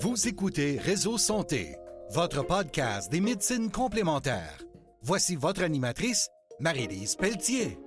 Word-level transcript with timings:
Vous 0.00 0.28
écoutez 0.28 0.78
Réseau 0.78 1.18
Santé, 1.18 1.74
votre 2.10 2.46
podcast 2.46 3.10
des 3.10 3.20
médecines 3.20 3.68
complémentaires. 3.68 4.62
Voici 5.02 5.34
votre 5.34 5.64
animatrice, 5.64 6.28
Marie-Lise 6.60 7.16
Pelletier. 7.16 7.80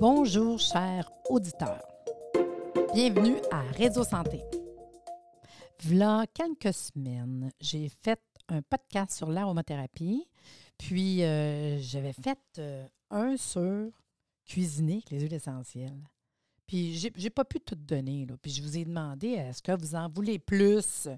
Bonjour, 0.00 0.60
chers 0.60 1.10
auditeurs. 1.28 1.82
Bienvenue 2.94 3.34
à 3.50 3.62
Réseau 3.62 4.04
Santé. 4.04 4.44
Voilà 5.82 6.24
quelques 6.32 6.72
semaines, 6.72 7.50
j'ai 7.60 7.88
fait 7.88 8.20
un 8.48 8.62
podcast 8.62 9.16
sur 9.16 9.28
l'aromathérapie, 9.28 10.24
puis 10.78 11.24
euh, 11.24 11.80
j'avais 11.80 12.12
fait 12.12 12.38
euh, 12.60 12.86
un 13.10 13.36
sur 13.36 13.90
cuisiner 14.46 15.02
les 15.10 15.18
huiles 15.18 15.34
essentielles. 15.34 15.98
Puis 16.68 16.94
j'ai, 16.96 17.30
pas 17.30 17.46
pu 17.46 17.60
tout 17.60 17.74
donner, 17.74 18.26
là. 18.26 18.36
Puis 18.42 18.52
je 18.52 18.62
vous 18.62 18.76
ai 18.76 18.84
demandé 18.84 19.28
est-ce 19.28 19.62
que 19.62 19.72
vous 19.72 19.94
en 19.94 20.08
voulez 20.10 20.38
plus? 20.38 21.08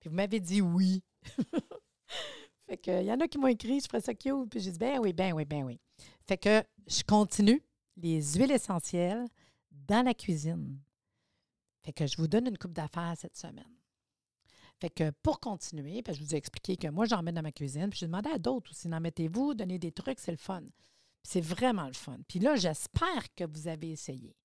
Puis 0.00 0.10
vous 0.10 0.16
m'avez 0.16 0.40
dit 0.40 0.60
oui. 0.60 1.00
fait 2.68 2.76
que 2.76 3.00
il 3.00 3.06
y 3.06 3.12
en 3.12 3.20
a 3.20 3.28
qui 3.28 3.38
m'ont 3.38 3.46
écrit, 3.46 3.78
je 3.78 3.86
ferais 3.86 4.00
ça 4.00 4.14
cute. 4.14 4.50
Puis 4.50 4.58
j'ai 4.58 4.72
dit 4.72 4.78
ben 4.78 4.98
oui, 4.98 5.12
ben 5.12 5.32
oui, 5.32 5.44
ben 5.44 5.62
oui. 5.62 5.78
Fait 6.26 6.36
que 6.36 6.60
je 6.88 7.04
continue 7.04 7.62
les 7.96 8.20
huiles 8.34 8.50
essentielles 8.50 9.24
dans 9.70 10.04
la 10.04 10.12
cuisine. 10.12 10.76
Fait 11.84 11.92
que 11.92 12.04
je 12.04 12.16
vous 12.16 12.26
donne 12.26 12.48
une 12.48 12.58
coupe 12.58 12.72
d'affaires 12.72 13.14
cette 13.16 13.36
semaine. 13.36 13.76
Fait 14.80 14.90
que 14.90 15.10
pour 15.22 15.38
continuer, 15.38 16.02
que 16.02 16.12
je 16.12 16.20
vous 16.20 16.34
ai 16.34 16.38
expliqué 16.38 16.76
que 16.76 16.88
moi, 16.88 17.06
j'en 17.06 17.22
mets 17.22 17.32
dans 17.32 17.42
ma 17.42 17.52
cuisine, 17.52 17.90
puis 17.90 18.00
je 18.00 18.06
demandé 18.06 18.28
à 18.28 18.38
d'autres 18.38 18.72
aussi, 18.72 18.88
n'en 18.88 19.00
mettez-vous, 19.00 19.54
donnez 19.54 19.78
des 19.78 19.92
trucs, 19.92 20.18
c'est 20.18 20.32
le 20.32 20.36
fun. 20.36 20.64
C'est 21.22 21.40
vraiment 21.40 21.86
le 21.86 21.94
fun. 21.94 22.18
Puis 22.26 22.40
là, 22.40 22.56
j'espère 22.56 23.32
que 23.36 23.44
vous 23.44 23.68
avez 23.68 23.92
essayé. 23.92 24.36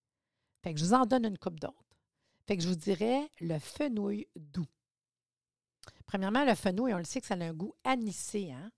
Fait 0.64 0.74
que 0.74 0.80
je 0.80 0.86
vous 0.86 0.94
en 0.94 1.06
donne 1.06 1.26
une 1.26 1.38
coupe 1.38 1.60
d'autres. 1.60 1.98
Fait 2.48 2.58
que 2.58 2.64
je 2.64 2.68
vous 2.68 2.76
dirais 2.76 3.30
le 3.40 3.60
fenouil 3.60 4.28
doux. 4.36 4.68
Premièrement, 6.06 6.44
le 6.44 6.56
fenouil, 6.56 6.94
on 6.94 6.98
le 6.98 7.04
sait 7.04 7.22
que 7.22 7.28
ça 7.28 7.36
a 7.36 7.38
un 7.44 7.54
goût 7.54 7.74
anisé, 7.84 8.52
hein? 8.52 8.72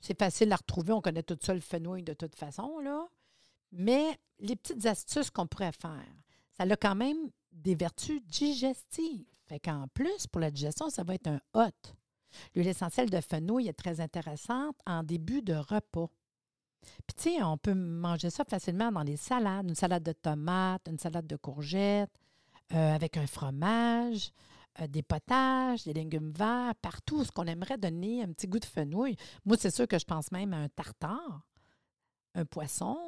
C'est 0.00 0.18
facile 0.18 0.52
à 0.52 0.56
retrouver, 0.56 0.92
on 0.92 1.00
connaît 1.00 1.22
tout 1.22 1.38
ça, 1.40 1.54
le 1.54 1.60
fenouil 1.60 2.02
de 2.02 2.12
toute 2.12 2.34
façon, 2.34 2.78
là. 2.80 3.06
Mais 3.72 4.18
les 4.38 4.56
petites 4.56 4.84
astuces 4.84 5.30
qu'on 5.30 5.46
pourrait 5.46 5.72
faire, 5.72 6.04
ça 6.56 6.64
a 6.64 6.76
quand 6.76 6.94
même 6.94 7.30
des 7.52 7.74
vertus 7.74 8.20
digestives. 8.24 9.24
Fait 9.46 9.60
qu'en 9.60 9.88
plus, 9.88 10.26
pour 10.26 10.40
la 10.40 10.50
digestion, 10.50 10.90
ça 10.90 11.04
va 11.04 11.14
être 11.14 11.28
un 11.28 11.40
hot. 11.54 11.94
L'huile 12.54 12.68
essentielle 12.68 13.10
de 13.10 13.20
fenouil 13.20 13.68
est 13.68 13.72
très 13.74 14.00
intéressante 14.00 14.76
en 14.86 15.02
début 15.02 15.42
de 15.42 15.54
repas. 15.54 16.10
Puis, 17.06 17.14
tu 17.16 17.22
sais, 17.22 17.42
on 17.42 17.56
peut 17.56 17.74
manger 17.74 18.30
ça 18.30 18.44
facilement 18.44 18.92
dans 18.92 19.02
les 19.02 19.16
salades, 19.16 19.68
une 19.68 19.74
salade 19.74 20.02
de 20.02 20.12
tomates, 20.12 20.86
une 20.88 20.98
salade 20.98 21.26
de 21.26 21.36
courgettes, 21.36 22.10
euh, 22.72 22.94
avec 22.94 23.16
un 23.16 23.26
fromage, 23.26 24.32
euh, 24.80 24.86
des 24.86 25.02
potages, 25.02 25.84
des 25.84 25.92
légumes 25.92 26.32
verts, 26.32 26.74
partout, 26.82 27.24
ce 27.24 27.30
qu'on 27.30 27.44
aimerait 27.44 27.78
donner 27.78 28.22
un 28.22 28.32
petit 28.32 28.48
goût 28.48 28.58
de 28.58 28.64
fenouil. 28.64 29.16
Moi, 29.44 29.56
c'est 29.58 29.74
sûr 29.74 29.86
que 29.86 29.98
je 29.98 30.04
pense 30.04 30.32
même 30.32 30.52
à 30.52 30.58
un 30.58 30.68
tartare, 30.68 31.46
un 32.34 32.44
poisson, 32.44 32.98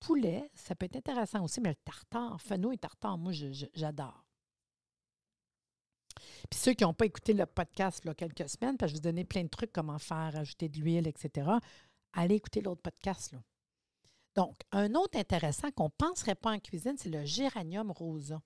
poulet, 0.00 0.50
ça 0.54 0.74
peut 0.74 0.86
être 0.86 0.96
intéressant 0.96 1.42
aussi, 1.42 1.60
mais 1.60 1.70
le 1.70 1.76
tartare, 1.76 2.40
fenouil 2.40 2.78
tartare, 2.78 3.16
moi, 3.18 3.32
j'adore. 3.74 4.26
Puis 6.50 6.58
ceux 6.58 6.74
qui 6.74 6.84
n'ont 6.84 6.94
pas 6.94 7.06
écouté 7.06 7.32
le 7.32 7.46
podcast 7.46 8.00
il 8.04 8.08
y 8.08 8.10
a 8.10 8.14
quelques 8.14 8.48
semaines, 8.48 8.76
parce 8.76 8.92
que 8.92 8.96
je 8.96 9.02
vous 9.02 9.08
donnais 9.08 9.24
plein 9.24 9.44
de 9.44 9.48
trucs, 9.48 9.72
comment 9.72 9.98
faire, 9.98 10.36
ajouter 10.36 10.68
de 10.68 10.78
l'huile, 10.78 11.06
etc., 11.06 11.50
allez 12.16 12.34
écouter 12.34 12.60
l'autre 12.60 12.82
podcast. 12.82 13.32
Là. 13.32 13.38
Donc, 14.34 14.58
un 14.72 14.94
autre 14.94 15.18
intéressant 15.18 15.70
qu'on 15.70 15.84
ne 15.84 15.96
penserait 15.96 16.34
pas 16.34 16.52
en 16.52 16.58
cuisine, 16.58 16.96
c'est 16.98 17.08
le 17.08 17.24
géranium 17.24 17.90
rosa. 17.90 18.42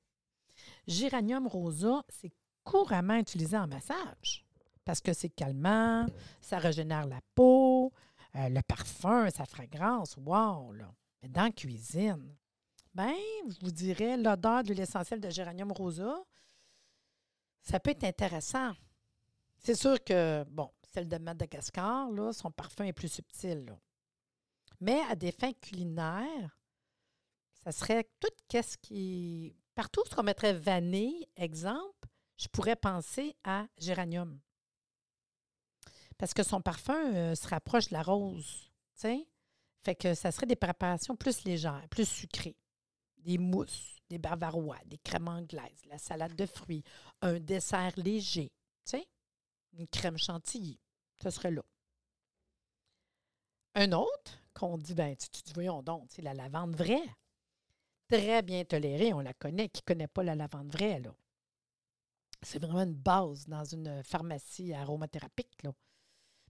Géranium 0.87 1.47
rosa, 1.47 2.05
c'est 2.09 2.33
couramment 2.65 3.17
utilisé 3.17 3.57
en 3.57 3.67
massage 3.67 4.45
parce 4.85 5.01
que 5.01 5.13
c'est 5.13 5.29
calmant, 5.29 6.07
ça 6.41 6.59
régénère 6.59 7.07
la 7.07 7.21
peau, 7.35 7.93
euh, 8.37 8.49
le 8.49 8.61
parfum, 8.63 9.31
sa 9.31 9.45
fragrance, 9.45 10.17
wow! 10.17 10.73
Là. 10.73 10.93
Mais 11.23 11.29
dans 11.29 11.45
la 11.45 11.51
cuisine, 11.51 12.35
ben, 12.95 13.15
je 13.49 13.65
vous 13.65 13.71
dirais, 13.71 14.17
l'odeur 14.17 14.63
de 14.63 14.69
l'huile 14.69 14.81
essentielle 14.81 15.21
de 15.21 15.31
géranium 15.31 15.71
rosa, 15.73 16.25
ça 17.63 17.79
peut 17.79 17.91
être 17.91 18.05
intéressant. 18.05 18.73
C'est 19.59 19.75
sûr 19.75 20.03
que, 20.03 20.45
bon, 20.49 20.71
celle 20.93 21.09
de 21.09 21.19
Madagascar, 21.19 22.11
là, 22.11 22.33
son 22.33 22.51
parfum 22.51 22.85
est 22.85 22.93
plus 22.93 23.13
subtil. 23.13 23.77
Mais 24.81 25.01
à 25.09 25.15
des 25.15 25.33
fins 25.33 25.53
culinaires, 25.53 26.59
ça 27.63 27.73
serait 27.73 28.09
tout 28.19 28.33
qu'est-ce 28.49 28.79
qui. 28.79 29.55
Partout 29.75 30.03
ce 30.07 30.15
qu'on 30.15 30.23
mettrait 30.23 30.53
vanille, 30.53 31.27
exemple, 31.37 32.09
je 32.37 32.49
pourrais 32.49 32.77
penser 32.77 33.37
à 33.45 33.67
géranium. 33.79 34.41
Parce 36.19 36.35
que 36.35 36.43
son 36.43 36.61
parfum 36.61 37.15
euh, 37.15 37.35
se 37.35 37.49
rapproche 37.49 37.89
de 37.89 37.95
la 37.95 38.03
rose. 38.03 38.71
sais? 38.95 39.27
Fait 39.83 39.95
que 39.95 40.15
ça 40.15 40.33
serait 40.33 40.47
des 40.47 40.57
préparations 40.57 41.17
plus 41.17 41.45
légères, 41.45 41.87
plus 41.89 42.07
sucrées. 42.09 42.57
Des 43.19 43.39
mousses, 43.39 43.97
des 44.09 44.19
bavarois, 44.19 44.79
des 44.87 44.99
crèmes 44.99 45.29
anglaises, 45.29 45.83
la 45.87 45.99
salade 45.99 46.35
de 46.35 46.47
fruits, 46.47 46.83
un 47.23 47.39
dessert 47.39 47.93
léger. 47.97 48.53
Une 49.73 49.89
crème 49.89 50.19
chantilly. 50.19 50.81
Ce 51.23 51.31
serait 51.31 51.51
là. 51.51 51.63
Un 53.75 53.93
autre 53.93 54.43
qu'on 54.55 54.79
dit, 54.79 54.95
ben, 54.95 55.17
tu, 55.17 55.29
tu 55.43 55.53
voyons 55.53 55.83
donc, 55.83 56.09
c'est 56.11 56.23
la 56.23 56.35
lavande 56.35 56.75
vraie. 56.77 57.09
Très 58.09 58.43
bien 58.43 58.65
tolérée, 58.65 59.13
on 59.13 59.21
la 59.21 59.35
connaît. 59.35 59.69
Qui 59.69 59.83
ne 59.83 59.95
connaît 59.95 60.09
pas 60.09 60.23
la 60.23 60.35
lavande 60.35 60.73
vraie, 60.73 61.01
là? 61.01 61.15
C'est 62.43 62.59
vraiment 62.59 62.83
une 62.83 62.95
base 62.95 63.47
dans 63.47 63.65
une 63.65 64.03
pharmacie 64.03 64.73
aromathérapique, 64.73 65.63
là. 65.63 65.73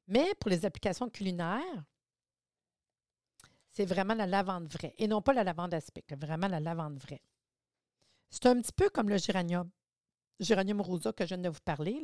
Mais 0.07 0.35
pour 0.37 0.51
les 0.51 0.65
applications 0.65 1.11
culinaires, 1.11 1.85
c'est 3.71 3.85
vraiment 3.85 4.15
la 4.15 4.27
lavande 4.27 4.73
vraie. 4.73 4.95
Et 4.99 5.07
non 5.07 5.23
pas 5.23 5.33
la 5.33 5.45
lavande 5.45 5.75
aspic, 5.75 6.13
vraiment 6.15 6.49
la 6.49 6.61
lavande 6.61 6.99
vraie. 6.99 7.23
C'est 8.31 8.47
un 8.47 8.61
petit 8.61 8.73
peu 8.73 8.89
comme 8.91 9.09
le 9.09 9.19
géranium. 9.19 9.71
Géranium 10.41 10.81
rosa 10.81 11.13
que 11.13 11.25
je 11.25 11.29
viens 11.29 11.39
de 11.39 11.49
vous 11.49 11.61
parler, 11.65 12.03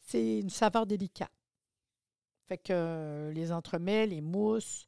c'est 0.00 0.40
une 0.40 0.50
saveur 0.50 0.86
délicate. 0.86 1.30
Fait 2.46 2.58
que 2.58 2.72
euh, 2.72 3.32
les 3.32 3.52
entremets, 3.52 4.06
les 4.06 4.20
mousses, 4.20 4.86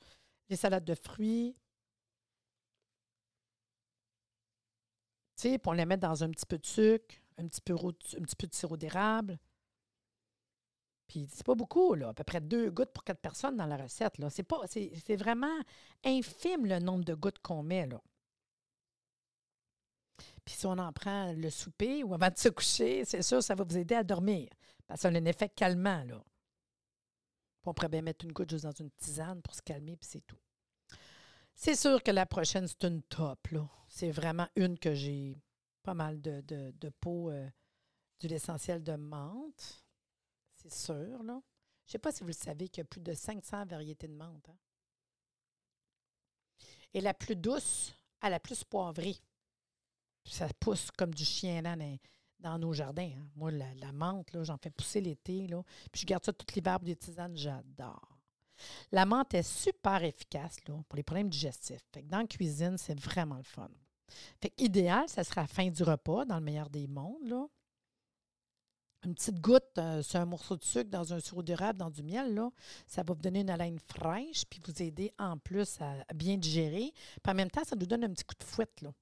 les 0.49 0.57
salades 0.57 0.85
de 0.85 0.95
fruits, 0.95 1.57
tu 5.37 5.49
sais, 5.51 5.61
on 5.67 5.73
les 5.73 5.85
met 5.85 5.97
dans 5.97 6.25
un 6.25 6.31
petit 6.31 6.47
peu 6.47 6.59
de 6.59 6.67
sucre, 6.67 7.15
un 7.39 7.47
petit 7.47 7.61
peu, 7.61 7.75
de 7.75 8.55
sirop 8.55 8.77
d'érable. 8.77 9.39
Puis 11.07 11.29
c'est 11.33 11.47
pas 11.47 11.55
beaucoup, 11.55 11.95
là, 11.95 12.09
à 12.09 12.15
peu 12.15 12.25
près 12.25 12.41
deux 12.41 12.71
gouttes 12.71 12.93
pour 12.93 13.05
quatre 13.05 13.21
personnes 13.21 13.57
dans 13.57 13.67
la 13.67 13.77
recette. 13.77 14.19
Là. 14.19 14.29
C'est, 14.31 14.47
c'est 14.67 15.17
vraiment 15.17 15.59
infime 16.05 16.67
le 16.67 16.79
nombre 16.79 17.05
de 17.05 17.15
gouttes 17.15 17.39
qu'on 17.41 17.63
met. 17.63 17.87
Là. 17.87 18.03
Puis 20.47 20.55
si 20.55 20.65
on 20.67 20.79
en 20.79 20.93
prend 20.93 21.33
le 21.33 21.51
souper 21.51 22.05
ou 22.05 22.15
avant 22.15 22.31
de 22.31 22.39
se 22.39 22.49
coucher, 22.49 23.05
c'est 23.05 23.21
sûr, 23.23 23.43
ça 23.43 23.55
va 23.57 23.65
vous 23.65 23.77
aider 23.77 23.97
à 23.97 24.05
dormir. 24.05 24.49
Parce 24.87 25.01
ça 25.01 25.09
a 25.09 25.11
un 25.11 25.25
effet 25.27 25.49
calmant, 25.51 26.05
là. 26.05 26.25
On 27.65 27.75
pourrait 27.75 27.89
bien 27.89 28.03
mettre 28.03 28.25
une 28.25 28.33
goutte 28.33 28.51
juste 28.51 28.63
dans 28.65 28.71
une 28.71 28.93
tisane 28.93 29.43
pour 29.43 29.53
se 29.55 29.61
calmer, 29.61 29.97
puis 29.97 30.09
c'est 30.09 30.25
tout. 30.25 30.39
C'est 31.53 31.75
sûr 31.75 32.01
que 32.01 32.13
la 32.13 32.25
prochaine, 32.25 32.69
c'est 32.69 32.85
une 32.85 33.03
top. 33.03 33.49
C'est 33.89 34.13
vraiment 34.13 34.47
une 34.55 34.79
que 34.79 34.95
j'ai 34.95 35.37
pas 35.83 35.95
mal 35.95 36.23
de, 36.23 36.41
de, 36.43 36.71
de 36.71 36.89
pots 36.91 37.31
euh, 37.31 37.51
d'huile 38.21 38.83
de 38.85 38.95
menthe. 38.95 39.85
C'est 40.55 40.73
sûr, 40.73 41.23
là. 41.25 41.43
Je 41.87 41.91
ne 41.91 41.93
sais 41.93 41.99
pas 41.99 42.13
si 42.13 42.21
vous 42.21 42.29
le 42.29 42.33
savez 42.35 42.69
qu'il 42.69 42.83
y 42.83 42.83
a 42.83 42.85
plus 42.85 43.01
de 43.01 43.15
500 43.15 43.67
variétés 43.67 44.07
de 44.07 44.15
menthe. 44.15 44.49
hein. 44.49 44.57
Et 46.95 47.01
la 47.01 47.15
plus 47.15 47.37
douce 47.37 47.95
à 48.21 48.31
la 48.31 48.39
plus 48.39 48.63
poivrée. 48.63 49.17
Ça 50.29 50.49
pousse 50.61 50.91
comme 50.91 51.15
du 51.15 51.25
chien 51.25 51.63
là 51.63 51.77
dans, 52.41 52.59
nos 52.59 52.73
jardins. 52.73 53.11
hein. 53.17 53.27
Moi, 53.35 53.51
la, 53.51 53.93
menthe, 53.93 54.37
j'en 54.43 54.57
fais 54.59 54.71
pousser 54.71 55.01
l'été. 55.01 55.47
Puis 55.93 56.03
je 56.03 56.07
garde 56.07 56.25
ça 56.25 56.33
tout 56.33 56.47
l'hiver 56.55 56.79
pour 56.79 56.87
des 56.87 56.97
tisanes. 56.97 57.37
J'adore. 57.37 58.17
La 58.93 59.05
menthe 59.05 59.35
est 59.35 59.43
super 59.43 60.03
efficace 60.03 60.57
là, 60.67 60.75
pour 60.89 60.97
les 60.97 61.03
problèmes 61.03 61.29
digestifs. 61.29 61.83
Dans 62.05 62.19
la 62.19 62.27
cuisine, 62.27 62.79
c'est 62.79 62.99
vraiment 62.99 63.37
le 63.37 63.43
fun. 63.43 63.69
Fait 64.41 64.51
que 64.51 64.63
idéal, 64.63 65.09
ça 65.09 65.25
sera 65.25 65.43
à 65.43 65.45
la 65.45 65.49
fin 65.49 65.69
du 65.69 65.83
repas, 65.83 66.25
dans 66.25 66.37
le 66.37 66.45
meilleur 66.45 66.71
des 66.71 66.87
mondes. 66.87 67.27
Là. 67.27 67.47
Une 69.05 69.15
petite 69.15 69.41
goutte 69.41 69.79
euh, 69.79 70.03
sur 70.03 70.21
un 70.21 70.25
morceau 70.25 70.57
de 70.57 70.65
sucre 70.65 70.91
dans 70.91 71.13
un 71.13 71.21
sirop 71.21 71.43
d'érable, 71.43 71.79
dans 71.79 71.91
du 71.91 72.03
miel, 72.03 72.35
là, 72.35 72.51
ça 72.87 73.03
va 73.03 73.15
vous 73.15 73.21
donner 73.21 73.41
une 73.41 73.51
haleine 73.51 73.79
fraîche, 73.79 74.45
puis 74.47 74.61
vous 74.65 74.83
aider 74.83 75.13
en 75.19 75.39
plus 75.39 75.81
à 75.81 76.05
bien 76.15 76.37
digérer. 76.37 76.93
Puis 77.23 77.31
en 77.31 77.35
même 77.35 77.51
temps, 77.51 77.65
ça 77.65 77.77
nous 77.77 77.87
donne 77.87 78.05
un 78.05 78.11
petit 78.11 78.25
coup 78.25 78.35
de 78.39 78.45
fouette. 78.45 78.81
Là. 78.81 78.93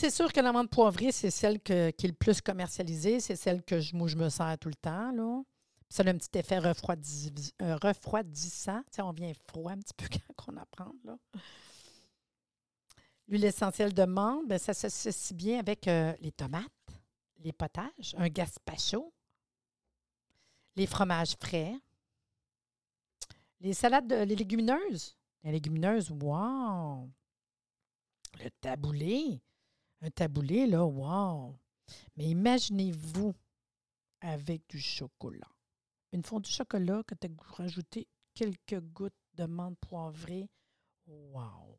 C'est 0.00 0.08
sûr 0.08 0.32
que 0.32 0.40
la 0.40 0.50
menthe 0.50 0.70
poivrée, 0.70 1.12
c'est 1.12 1.30
celle 1.30 1.60
qui 1.60 1.74
est 1.74 2.02
le 2.02 2.14
plus 2.14 2.40
commercialisée. 2.40 3.20
C'est 3.20 3.36
celle 3.36 3.62
que 3.62 3.80
je, 3.80 3.94
me 3.94 4.30
sers 4.30 4.56
tout 4.58 4.70
le 4.70 4.74
temps. 4.74 5.12
Là. 5.12 5.42
Ça 5.90 6.02
a 6.02 6.08
un 6.08 6.16
petit 6.16 6.38
effet 6.38 6.56
euh, 6.56 7.76
refroidissant. 7.76 8.80
On 9.00 9.12
vient 9.12 9.30
froid 9.46 9.72
un 9.72 9.78
petit 9.78 9.92
peu 9.92 10.06
quand 10.36 10.54
on 10.54 10.56
apprend. 10.56 10.94
Là. 11.04 11.18
L'huile 13.28 13.44
essentielle 13.44 13.92
de 13.92 14.04
menthe, 14.06 14.48
ben, 14.48 14.58
ça 14.58 14.72
s'associe 14.72 15.36
bien 15.36 15.58
avec 15.58 15.86
euh, 15.86 16.14
les 16.22 16.32
tomates, 16.32 16.64
les 17.40 17.52
potages, 17.52 18.14
un 18.16 18.30
gazpacho, 18.30 19.12
les 20.76 20.86
fromages 20.86 21.36
frais, 21.38 21.74
les 23.60 23.74
salades, 23.74 24.06
de, 24.06 24.22
les 24.22 24.34
légumineuses. 24.34 25.18
Les 25.44 25.52
légumineuses, 25.52 26.10
wow! 26.10 27.06
Le 28.42 28.50
taboulé. 28.62 29.42
Un 30.02 30.10
taboulé, 30.10 30.66
là, 30.66 30.84
wow! 30.84 31.56
Mais 32.16 32.24
imaginez-vous 32.26 33.34
avec 34.20 34.68
du 34.68 34.78
chocolat. 34.78 35.48
Une 36.12 36.24
fondue 36.24 36.48
du 36.48 36.54
chocolat 36.54 37.02
que 37.06 37.14
tu 37.14 37.26
as 37.26 37.54
rajouté 37.54 38.08
quelques 38.34 38.80
gouttes 38.80 39.12
de 39.34 39.44
menthe 39.44 39.78
poivrée. 39.78 40.48
Wow! 41.06 41.78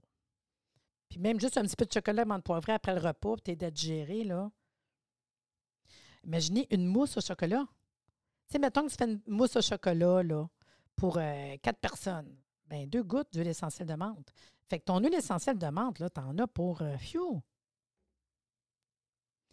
Puis 1.10 1.20
même 1.20 1.40
juste 1.40 1.58
un 1.58 1.64
petit 1.64 1.76
peu 1.76 1.86
de 1.86 1.92
chocolat 1.92 2.26
menthe 2.26 2.44
poivrée 2.44 2.74
après 2.74 2.94
le 2.94 3.02
repas, 3.02 3.36
puis 3.36 3.58
tu 3.58 3.66
es 3.66 3.72
digéré, 3.72 4.24
là. 4.24 4.52
Imaginez 6.24 6.68
une 6.70 6.86
mousse 6.86 7.18
au 7.18 7.22
chocolat. 7.22 7.66
Tu 8.48 8.54
sais, 8.54 8.60
mettons 8.60 8.86
que 8.86 8.92
tu 8.92 8.98
fais 8.98 9.06
une 9.06 9.22
mousse 9.28 9.56
au 9.56 9.62
chocolat, 9.62 10.24
là, 10.24 10.48
pour 10.96 11.18
euh, 11.18 11.58
quatre 11.62 11.80
personnes. 11.80 12.38
Bien, 12.70 12.86
deux 12.86 13.04
gouttes 13.04 13.34
d'huile 13.34 13.48
essentielle 13.48 13.88
de 13.88 13.96
menthe. 13.96 14.32
Fait 14.70 14.80
que 14.80 14.86
ton 14.86 15.00
huile 15.00 15.16
essentielle 15.16 15.58
de 15.58 15.68
menthe, 15.68 16.00
là, 16.00 16.10
t'en 16.10 16.38
as 16.38 16.48
pour 16.48 16.82
euh, 16.82 16.96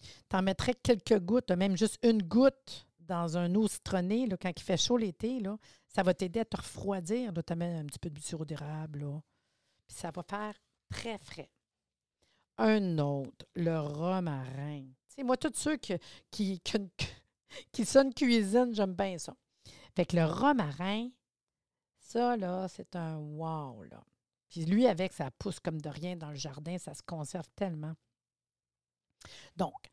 Tu 0.00 0.08
T'en 0.28 0.42
mettrais 0.42 0.74
quelques 0.74 1.18
gouttes, 1.18 1.50
même 1.50 1.76
juste 1.76 1.98
une 2.02 2.22
goutte 2.22 2.86
dans 3.00 3.36
un 3.36 3.54
eau 3.54 3.66
citronnée, 3.66 4.26
là, 4.26 4.36
quand 4.36 4.52
il 4.54 4.62
fait 4.62 4.76
chaud 4.76 4.98
l'été, 4.98 5.40
là, 5.40 5.56
ça 5.88 6.02
va 6.02 6.14
t'aider 6.14 6.40
à 6.40 6.44
te 6.44 6.56
refroidir. 6.56 7.32
Tu 7.46 7.54
mets 7.54 7.78
un 7.78 7.86
petit 7.86 7.98
peu 7.98 8.10
de 8.10 8.18
sirop 8.20 8.44
d'érable, 8.44 9.06
Puis 9.86 9.96
ça 9.96 10.10
va 10.10 10.22
faire 10.22 10.54
très 10.90 11.18
frais. 11.18 11.50
Un 12.58 12.98
autre, 12.98 13.46
le 13.54 13.78
romarin. 13.80 14.84
Sais, 15.08 15.22
moi, 15.22 15.36
tous 15.36 15.52
ceux 15.54 15.76
qui, 15.76 15.94
qui, 16.30 16.60
qui, 17.72 17.84
cuisine, 18.14 18.74
j'aime 18.74 18.94
bien 18.94 19.16
ça. 19.18 19.34
Fait 19.96 20.12
le 20.12 20.24
romarin, 20.24 21.08
ça, 21.98 22.36
là, 22.36 22.68
c'est 22.68 22.94
un 22.94 23.16
wow. 23.16 23.84
Puis 24.48 24.64
lui, 24.64 24.86
avec, 24.86 25.12
ça 25.12 25.30
pousse 25.30 25.60
comme 25.60 25.80
de 25.80 25.88
rien 25.88 26.16
dans 26.16 26.30
le 26.30 26.36
jardin, 26.36 26.78
ça 26.78 26.94
se 26.94 27.02
conserve 27.02 27.48
tellement. 27.54 27.94
Donc, 29.56 29.90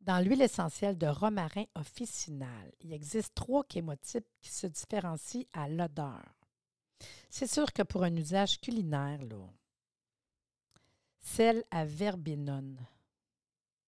dans 0.00 0.22
l'huile 0.22 0.42
essentielle 0.42 0.98
de 0.98 1.06
romarin 1.06 1.64
officinal, 1.74 2.72
il 2.80 2.92
existe 2.92 3.34
trois 3.34 3.64
chémotypes 3.70 4.28
qui 4.42 4.50
se 4.50 4.66
différencient 4.66 5.44
à 5.52 5.68
l'odeur. 5.68 6.22
C'est 7.30 7.50
sûr 7.50 7.72
que 7.72 7.82
pour 7.82 8.04
un 8.04 8.14
usage 8.14 8.60
culinaire, 8.60 9.22
là, 9.22 9.48
celle 11.20 11.64
à 11.70 11.84
verbinone, 11.84 12.78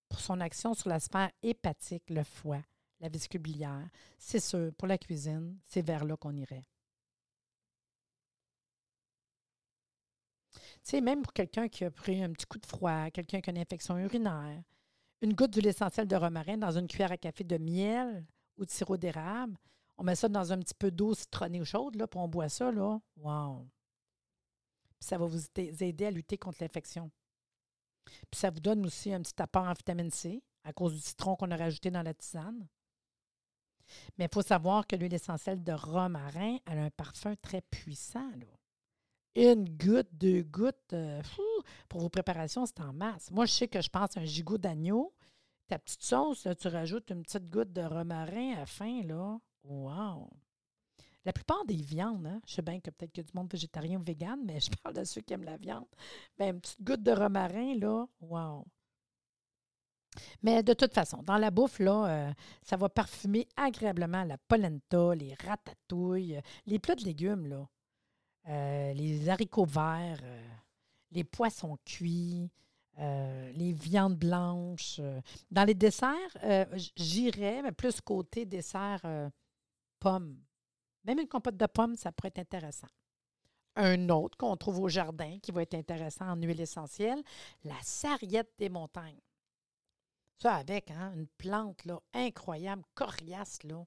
pour 0.09 0.21
son 0.21 0.41
action 0.41 0.75
sur 0.75 0.89
la 0.89 1.01
sphère 1.01 1.31
hépatique, 1.43 2.09
le 2.09 2.25
foie, 2.25 2.63
la 3.01 3.09
vésicule 3.09 3.43
c'est 4.19 4.41
sûr, 4.41 4.73
pour 4.79 4.89
la 4.89 4.97
cuisine, 4.97 5.59
c'est 5.67 5.83
vers 5.83 6.05
là 6.05 6.17
qu'on 6.17 6.35
irait. 6.35 6.65
Sais, 10.91 11.01
même 11.01 11.23
pour 11.23 11.33
quelqu'un 11.33 11.69
qui 11.69 11.85
a 11.85 11.91
pris 11.91 12.23
un 12.23 12.33
petit 12.33 12.47
coup 12.47 12.59
de 12.59 12.67
froid, 12.67 13.11
quelqu'un 13.11 13.41
qui 13.41 13.51
a 13.51 13.53
une 13.53 13.59
infection 13.59 13.99
urinaire, 13.99 14.63
une 15.23 15.35
goutte 15.35 15.53
d'huile 15.53 15.67
essentielle 15.67 16.07
de 16.07 16.17
romarin 16.17 16.57
dans 16.57 16.77
une 16.77 16.87
cuillère 16.87 17.13
à 17.13 17.17
café 17.17 17.45
de 17.45 17.59
miel 17.59 18.27
ou 18.57 18.65
de 18.65 18.71
sirop 18.71 18.97
d'érable. 18.97 19.57
On 19.99 20.05
met 20.05 20.15
ça 20.15 20.29
dans 20.29 20.53
un 20.53 20.59
petit 20.59 20.75
peu 20.75 20.91
d'eau 20.91 21.15
citronnée 21.15 21.61
ou 21.61 21.65
chaude, 21.65 21.97
là, 21.97 22.07
puis 22.07 22.21
on 22.21 22.29
boit 22.29 22.49
ça, 22.49 22.71
là. 22.71 23.01
Wow! 23.17 23.67
Puis 24.99 25.09
ça 25.09 25.19
va 25.19 25.27
vous 25.27 25.41
aider 25.57 26.07
à 26.07 26.11
lutter 26.11 26.39
contre 26.39 26.59
l'infection. 26.61 27.11
Puis 28.31 28.39
ça 28.41 28.51
vous 28.51 28.61
donne 28.61 28.85
aussi 28.87 29.13
un 29.13 29.21
petit 29.21 29.41
apport 29.43 29.65
en 29.65 29.73
vitamine 29.73 30.11
C 30.11 30.43
à 30.65 30.73
cause 30.73 30.95
du 30.95 31.01
citron 31.01 31.37
qu'on 31.37 31.51
a 31.51 31.57
rajouté 31.57 31.91
dans 31.91 32.03
la 32.03 32.15
tisane. 32.15 32.69
Mais 34.19 34.27
il 34.27 34.31
faut 34.33 34.43
savoir 34.43 34.87
que 34.87 34.97
l'huile 34.97 35.15
essentielle 35.15 35.63
de 35.63 35.73
romarin 35.73 36.59
a 36.67 36.73
un 36.73 36.91
parfum 36.91 37.35
très 37.37 37.63
puissant. 37.63 38.31
Une 39.37 39.69
goutte, 39.77 40.09
deux 40.13 40.43
gouttes, 40.43 40.93
euh, 40.93 41.23
pour 41.89 42.01
vos 42.01 42.09
préparations, 42.09 42.67
c'est 42.67 42.81
en 42.81 42.93
masse. 42.93 43.31
Moi, 43.31 43.47
je 43.47 43.53
sais 43.53 43.69
que 43.69 43.81
je 43.81 43.89
pense 43.89 44.17
à 44.17 44.21
un 44.21 44.25
gigot 44.25 44.59
d'agneau. 44.59 45.15
Ta 45.69 45.79
petite 45.79 46.03
sauce, 46.03 46.47
tu 46.59 46.69
rajoutes 46.69 47.11
une 47.11 47.23
petite 47.23 47.51
goutte 47.51 47.73
de 47.73 47.83
romarin 47.83 48.55
à 48.57 48.67
fin, 48.67 49.03
là. 49.03 49.39
Wow! 49.65 50.31
La 51.25 51.33
plupart 51.33 51.65
des 51.67 51.77
viandes, 51.77 52.27
hein, 52.27 52.41
je 52.47 52.55
sais 52.55 52.63
bien 52.63 52.79
que 52.79 52.91
peut-être 52.91 53.11
qu'il 53.11 53.25
y 53.25 53.27
a 53.27 53.29
du 53.29 53.37
monde 53.37 53.51
végétarien 53.51 53.99
ou 53.99 54.03
vegan, 54.03 54.39
mais 54.45 54.61
je 54.61 54.71
parle 54.83 54.95
de 54.95 55.05
ceux 55.05 55.21
qui 55.23 55.35
aiment 55.35 55.45
la 55.45 55.57
viande. 55.57 55.87
Bien, 56.39 56.51
une 56.51 56.61
petite 56.61 56.83
goutte 56.83 57.03
de 57.03 57.11
romarin, 57.11 57.75
là, 57.79 58.07
wow! 58.21 58.65
Mais 60.43 60.63
de 60.63 60.73
toute 60.73 60.95
façon, 60.95 61.23
dans 61.23 61.37
la 61.37 61.51
bouffe, 61.51 61.79
là, 61.79 62.07
euh, 62.07 62.33
ça 62.63 62.77
va 62.77 62.89
parfumer 62.89 63.49
agréablement 63.57 64.25
la 64.25 64.39
polenta, 64.39 65.15
les 65.15 65.35
ratatouilles, 65.35 66.41
les 66.67 66.79
plats 66.79 66.95
de 66.95 67.05
légumes, 67.05 67.47
là. 67.47 67.69
Euh, 68.49 68.93
les 68.93 69.29
haricots 69.29 69.65
verts, 69.65 70.21
euh, 70.23 70.49
les 71.11 71.25
poissons 71.25 71.77
cuits, 71.85 72.49
euh, 72.99 73.51
les 73.53 73.73
viandes 73.73 74.17
blanches. 74.17 75.01
Dans 75.51 75.65
les 75.65 75.75
desserts, 75.75 76.37
j'irais, 76.97 77.63
mais 77.63 77.73
plus 77.73 78.01
côté 78.01 78.45
dessert 78.45 79.31
pommes. 79.99 80.39
Même 81.05 81.19
une 81.21 81.29
compote 81.29 81.57
de 81.57 81.67
pommes, 81.67 81.97
ça 81.97 82.13
pourrait 82.13 82.29
être 82.29 82.39
intéressant. 82.39 82.89
Un 83.75 84.09
autre 84.09 84.39
qu'on 84.39 84.57
trouve 84.57 84.81
au 84.81 84.89
jardin 84.89 85.39
qui 85.41 85.53
va 85.53 85.63
être 85.63 85.75
intéressant 85.75 86.31
en 86.31 86.37
huile 86.37 86.61
essentielle, 86.61 87.23
la 87.65 87.77
sarriette 87.83 88.53
des 88.59 88.69
montagnes. 88.69 89.21
Ça 90.39 90.55
avec 90.55 90.91
hein, 90.91 91.13
une 91.15 91.27
plante 91.27 91.83
incroyable, 92.15 92.83
coriace. 92.95 93.63
Là. 93.65 93.85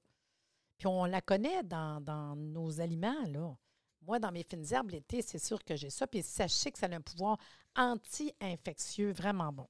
Puis 0.78 0.86
on 0.86 1.04
la 1.04 1.20
connaît 1.20 1.62
dans, 1.64 2.00
dans 2.00 2.36
nos 2.36 2.80
aliments. 2.80 3.26
Là. 3.26 3.56
Moi, 4.02 4.18
dans 4.18 4.32
mes 4.32 4.42
fines 4.42 4.64
herbes, 4.72 4.90
l'été, 4.90 5.22
c'est 5.22 5.38
sûr 5.38 5.62
que 5.62 5.76
j'ai 5.76 5.90
ça. 5.90 6.06
Puis 6.06 6.22
sachez 6.22 6.72
que 6.72 6.78
ça 6.78 6.86
a 6.86 6.94
un 6.94 7.00
pouvoir 7.00 7.38
anti-infectieux 7.76 9.12
vraiment 9.12 9.52
bon. 9.52 9.68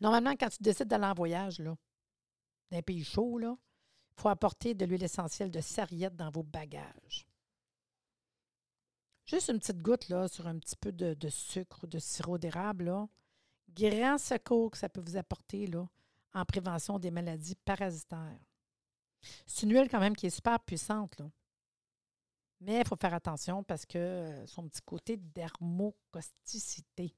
Normalement, 0.00 0.36
quand 0.36 0.48
tu 0.48 0.62
décides 0.62 0.88
d'aller 0.88 1.06
en 1.06 1.14
voyage, 1.14 1.58
là, 1.58 1.74
dans 2.70 2.78
un 2.78 2.82
pays 2.82 3.04
chaud, 3.04 3.40
il 3.40 3.56
faut 4.16 4.28
apporter 4.28 4.74
de 4.74 4.84
l'huile 4.84 5.02
essentielle 5.02 5.50
de 5.50 5.60
sarriette 5.60 6.16
dans 6.16 6.30
vos 6.30 6.42
bagages. 6.42 7.26
Juste 9.24 9.48
une 9.48 9.58
petite 9.58 9.82
goutte 9.82 10.08
là, 10.08 10.28
sur 10.28 10.46
un 10.46 10.58
petit 10.58 10.76
peu 10.76 10.92
de, 10.92 11.28
sucre 11.28 11.80
ou 11.82 11.86
de 11.86 11.98
sirop 11.98 12.38
d'érable. 12.38 12.92
Grand 13.70 14.18
secours 14.18 14.70
que 14.70 14.78
ça 14.78 14.88
peut 14.88 15.02
vous 15.04 15.16
apporter 15.16 15.66
là, 15.66 15.84
en 16.32 16.44
prévention 16.44 16.98
des 16.98 17.10
maladies 17.10 17.56
parasitaires. 17.56 18.38
C'est 19.46 19.66
une 19.66 19.72
huile 19.72 19.88
quand 19.90 19.98
même 19.98 20.14
qui 20.14 20.26
est 20.26 20.30
super 20.30 20.60
puissante. 20.60 21.18
Là. 21.18 21.28
Mais 22.66 22.80
il 22.80 22.86
faut 22.86 22.96
faire 22.96 23.14
attention 23.14 23.62
parce 23.62 23.86
que 23.86 23.96
euh, 23.96 24.46
son 24.46 24.68
petit 24.68 24.82
côté 24.84 25.16
dermocosticité. 25.16 27.14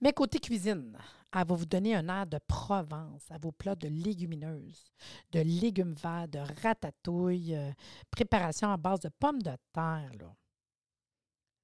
Mais 0.00 0.12
côté 0.12 0.40
cuisine, 0.40 0.98
elle 1.32 1.46
va 1.46 1.54
vous 1.54 1.66
donner 1.66 1.94
un 1.94 2.08
air 2.08 2.26
de 2.26 2.38
Provence 2.48 3.30
à 3.30 3.38
vos 3.38 3.52
plats 3.52 3.76
de 3.76 3.86
légumineuses, 3.86 4.92
de 5.30 5.40
légumes 5.40 5.94
verts, 5.94 6.26
de 6.26 6.40
ratatouille, 6.62 7.54
euh, 7.54 7.70
préparation 8.10 8.68
à 8.72 8.76
base 8.76 9.00
de 9.00 9.08
pommes 9.08 9.40
de 9.40 9.52
terre. 9.72 10.10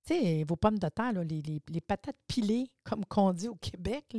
Tu 0.05 0.15
sais, 0.15 0.45
vos 0.49 0.57
pommes 0.57 0.79
de 0.79 0.89
terre, 0.89 1.13
les, 1.23 1.81
patates 1.81 2.17
pilées, 2.27 2.71
comme 2.85 3.05
qu'on 3.05 3.33
dit 3.33 3.49
au 3.49 3.55
Québec, 3.55 4.17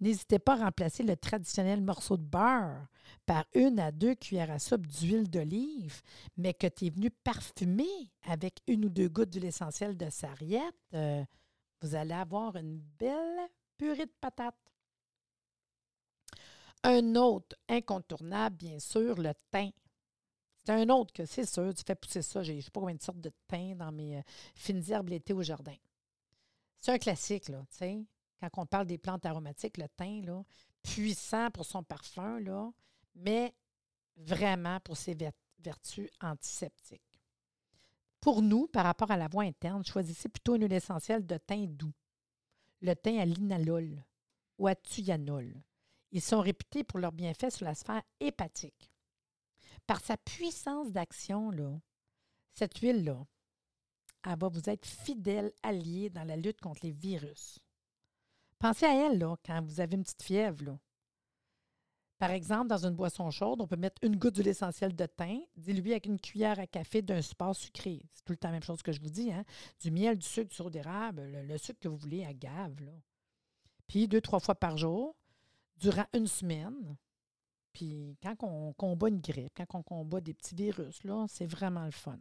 n'hésitez 0.00 0.40
pas 0.40 0.54
à 0.54 0.64
remplacer 0.64 1.04
le 1.04 1.16
traditionnel 1.16 1.80
morceau 1.80 2.16
de 2.16 2.24
beurre 2.24 2.88
par 3.26 3.44
une 3.54 3.78
à 3.78 3.92
deux 3.92 4.16
cuillères 4.16 4.50
à 4.50 4.58
soupe 4.58 4.86
d'huile 4.86 5.30
d'olive, 5.30 6.00
mais 6.36 6.52
que 6.52 6.66
tu 6.66 6.86
es 6.86 6.90
venu 6.90 7.10
parfumer 7.10 8.10
avec 8.22 8.60
une 8.66 8.86
ou 8.86 8.88
deux 8.88 9.08
gouttes 9.08 9.30
d'huile 9.30 9.44
essentielle 9.44 9.96
de 9.96 10.10
sarriette. 10.10 10.74
Euh, 10.94 11.24
vous 11.80 11.94
allez 11.94 12.14
avoir 12.14 12.56
une 12.56 12.80
belle 12.98 13.48
purée 13.78 14.06
de 14.06 14.14
patates. 14.20 14.54
Un 16.82 17.14
autre 17.14 17.56
incontournable, 17.68 18.56
bien 18.56 18.78
sûr, 18.78 19.16
le 19.20 19.32
thym. 19.50 19.70
C'est 20.70 20.76
un 20.82 20.88
autre 20.90 21.12
que 21.12 21.26
c'est 21.26 21.46
sûr, 21.46 21.74
tu 21.74 21.82
fais 21.84 21.96
pousser 21.96 22.22
ça. 22.22 22.44
Je 22.44 22.52
ne 22.52 22.60
sais 22.60 22.70
pas 22.70 22.78
combien 22.78 22.94
de 22.94 23.02
sortes 23.02 23.20
de 23.20 23.32
thym 23.48 23.74
dans 23.74 23.90
mes 23.90 24.18
euh, 24.18 24.22
fines 24.54 24.84
herbes 24.88 25.08
l'été 25.08 25.32
au 25.32 25.42
jardin. 25.42 25.74
C'est 26.78 26.92
un 26.92 26.98
classique, 26.98 27.48
là. 27.48 27.64
Quand 28.40 28.50
on 28.56 28.66
parle 28.66 28.86
des 28.86 28.96
plantes 28.96 29.26
aromatiques, 29.26 29.78
le 29.78 29.88
thym, 29.88 30.24
là, 30.26 30.44
puissant 30.80 31.50
pour 31.50 31.64
son 31.64 31.82
parfum, 31.82 32.38
là, 32.38 32.70
mais 33.16 33.52
vraiment 34.16 34.78
pour 34.78 34.96
ses 34.96 35.16
vertus 35.58 36.08
antiseptiques. 36.20 37.20
Pour 38.20 38.40
nous, 38.40 38.68
par 38.68 38.84
rapport 38.84 39.10
à 39.10 39.16
la 39.16 39.26
voie 39.26 39.42
interne, 39.42 39.84
choisissez 39.84 40.28
plutôt 40.28 40.54
une 40.54 40.62
huile 40.62 40.72
essentielle 40.74 41.26
de 41.26 41.36
thym 41.36 41.66
doux, 41.66 41.94
le 42.80 42.94
thym 42.94 43.18
à 43.18 43.24
linalol 43.24 44.04
ou 44.56 44.68
à 44.68 44.76
thuyanol. 44.76 45.52
Ils 46.12 46.22
sont 46.22 46.40
réputés 46.40 46.84
pour 46.84 47.00
leurs 47.00 47.10
bienfaits 47.10 47.50
sur 47.50 47.64
la 47.64 47.74
sphère 47.74 48.02
hépatique 48.20 48.92
par 49.90 50.00
sa 50.00 50.16
puissance 50.16 50.92
d'action, 50.92 51.50
cette 52.54 52.78
huile-là, 52.78 53.26
elle 54.24 54.38
va 54.38 54.46
vous 54.46 54.70
être 54.70 54.86
fidèle 54.86 55.52
alliée 55.64 56.10
dans 56.10 56.22
la 56.22 56.36
lutte 56.36 56.60
contre 56.60 56.82
les 56.84 56.92
virus. 56.92 57.58
Pensez 58.60 58.86
à 58.86 58.94
elle, 58.94 59.18
quand 59.44 59.60
vous 59.64 59.80
avez 59.80 59.96
une 59.96 60.04
petite 60.04 60.22
fièvre. 60.22 60.78
Par 62.18 62.30
exemple, 62.30 62.68
dans 62.68 62.86
une 62.86 62.94
boisson 62.94 63.32
chaude, 63.32 63.62
on 63.62 63.66
peut 63.66 63.74
mettre 63.74 63.98
une 64.04 64.14
goutte 64.14 64.36
d'huile 64.36 64.46
essentielle 64.46 64.94
de 64.94 65.06
thym, 65.06 65.40
diluée 65.56 65.90
avec 65.90 66.06
une 66.06 66.20
cuillère 66.20 66.60
à 66.60 66.68
café 66.68 67.02
d'un 67.02 67.20
support 67.20 67.56
sucré. 67.56 68.00
C'est 68.14 68.22
tout 68.22 68.32
le 68.32 68.36
temps 68.36 68.46
la 68.46 68.52
même 68.52 68.62
chose 68.62 68.82
que 68.82 68.92
je 68.92 69.00
vous 69.00 69.10
dis. 69.10 69.32
Hein? 69.32 69.44
Du 69.80 69.90
miel, 69.90 70.16
du 70.16 70.24
sucre, 70.24 70.50
du 70.50 70.54
sirop 70.54 70.70
d'érable, 70.70 71.22
le, 71.48 71.58
sucre 71.58 71.80
que 71.80 71.88
vous 71.88 71.96
voulez 71.96 72.24
à 72.24 72.32
gave. 72.32 72.76
Puis 73.88 74.06
deux, 74.06 74.20
trois 74.20 74.38
fois 74.38 74.54
par 74.54 74.76
jour, 74.76 75.16
durant 75.78 76.06
une 76.14 76.28
semaine. 76.28 76.96
Puis 77.72 78.16
quand 78.22 78.36
on 78.42 78.72
combat 78.72 79.08
une 79.08 79.20
grippe, 79.20 79.52
quand 79.56 79.74
on 79.74 79.82
combat 79.82 80.20
des 80.20 80.34
petits 80.34 80.54
virus, 80.54 81.02
c'est 81.28 81.46
vraiment 81.46 81.84
le 81.84 81.90
fun. 81.92 82.18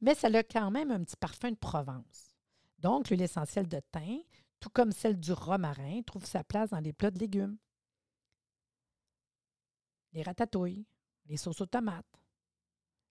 Mais 0.00 0.14
ça 0.14 0.28
a 0.28 0.42
quand 0.42 0.70
même 0.70 0.90
un 0.90 1.04
petit 1.04 1.16
parfum 1.16 1.50
de 1.50 1.56
Provence. 1.56 2.34
Donc, 2.78 3.10
l'huile 3.10 3.22
essentielle 3.22 3.68
de 3.68 3.80
thym, 3.92 4.22
tout 4.58 4.70
comme 4.70 4.90
celle 4.90 5.18
du 5.18 5.32
romarin, 5.32 6.02
trouve 6.02 6.24
sa 6.24 6.42
place 6.42 6.70
dans 6.70 6.80
les 6.80 6.92
plats 6.92 7.10
de 7.10 7.18
légumes 7.18 7.56
les 10.12 10.22
ratatouilles, 10.22 10.86
les 11.26 11.36
sauces 11.36 11.60
aux 11.60 11.66
tomates, 11.66 12.20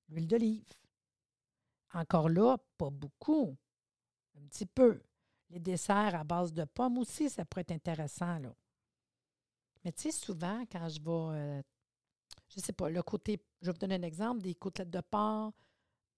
l'huile 0.09 0.27
d'olive. 0.27 0.65
Encore 1.93 2.29
là, 2.29 2.57
pas 2.77 2.89
beaucoup, 2.89 3.57
un 4.37 4.45
petit 4.47 4.65
peu. 4.65 5.01
Les 5.49 5.59
desserts 5.59 6.15
à 6.15 6.23
base 6.23 6.53
de 6.53 6.63
pommes 6.63 6.97
aussi, 6.97 7.29
ça 7.29 7.43
pourrait 7.43 7.61
être 7.61 7.71
intéressant. 7.71 8.39
Là. 8.39 8.55
Mais 9.83 9.91
tu 9.91 10.03
sais, 10.03 10.11
souvent, 10.11 10.63
quand 10.71 10.89
je 10.89 11.00
vais, 11.00 11.38
euh, 11.39 11.61
je 12.50 12.59
sais 12.59 12.73
pas, 12.73 12.89
le 12.89 13.01
côté, 13.03 13.43
je 13.61 13.67
vais 13.67 13.71
vous 13.73 13.79
donner 13.79 13.95
un 13.95 14.03
exemple, 14.03 14.41
des 14.41 14.55
côtelettes 14.55 14.91
de 14.91 15.01
porc, 15.01 15.53